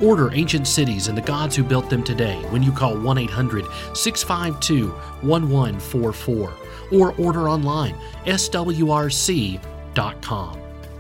Order 0.01 0.33
Ancient 0.33 0.69
Cities 0.69 1.09
and 1.09 1.19
the 1.19 1.23
Gods 1.23 1.57
Who 1.57 1.65
Built 1.65 1.91
Them 1.91 2.05
today 2.05 2.41
when 2.51 2.63
you 2.63 2.71
call 2.71 2.97
1 2.97 3.19
800 3.19 3.65
652 3.93 4.91
1144 5.27 6.55
or 6.93 7.15
order 7.17 7.49
online 7.49 7.97
swrc.com. 8.27 9.61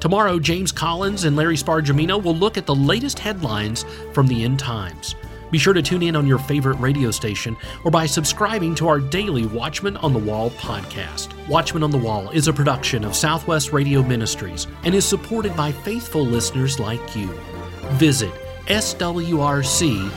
Tomorrow, 0.05 0.39
James 0.39 0.71
Collins 0.71 1.25
and 1.25 1.35
Larry 1.35 1.57
Spargimino 1.57 2.23
will 2.23 2.37
look 2.37 2.59
at 2.59 2.67
the 2.67 2.75
latest 2.75 3.19
headlines 3.19 3.87
from 4.13 4.27
the 4.27 4.45
end 4.45 4.59
times. 4.59 5.15
Be 5.51 5.57
sure 5.57 5.73
to 5.73 5.81
tune 5.81 6.03
in 6.03 6.15
on 6.15 6.27
your 6.27 6.39
favorite 6.39 6.75
radio 6.75 7.11
station 7.11 7.57
or 7.85 7.91
by 7.91 8.05
subscribing 8.05 8.75
to 8.75 8.87
our 8.87 9.01
daily 9.01 9.47
Watchman 9.47 9.97
on 9.97 10.13
the 10.13 10.19
Wall 10.19 10.51
podcast. 10.51 11.33
Watchman 11.49 11.83
on 11.83 11.91
the 11.91 11.97
Wall 11.97 12.29
is 12.33 12.49
a 12.49 12.53
production 12.53 13.03
of 13.03 13.17
Southwest 13.17 13.73
Radio 13.73 14.03
Ministries 14.03 14.67
and 14.83 14.95
is 14.95 15.07
supported 15.07 15.57
by 15.57 15.73
faithful 15.73 16.27
listeners 16.27 16.79
like 16.79 17.17
you. 17.17 17.29
Visit 17.95 18.35
swrc.com. 18.67 20.13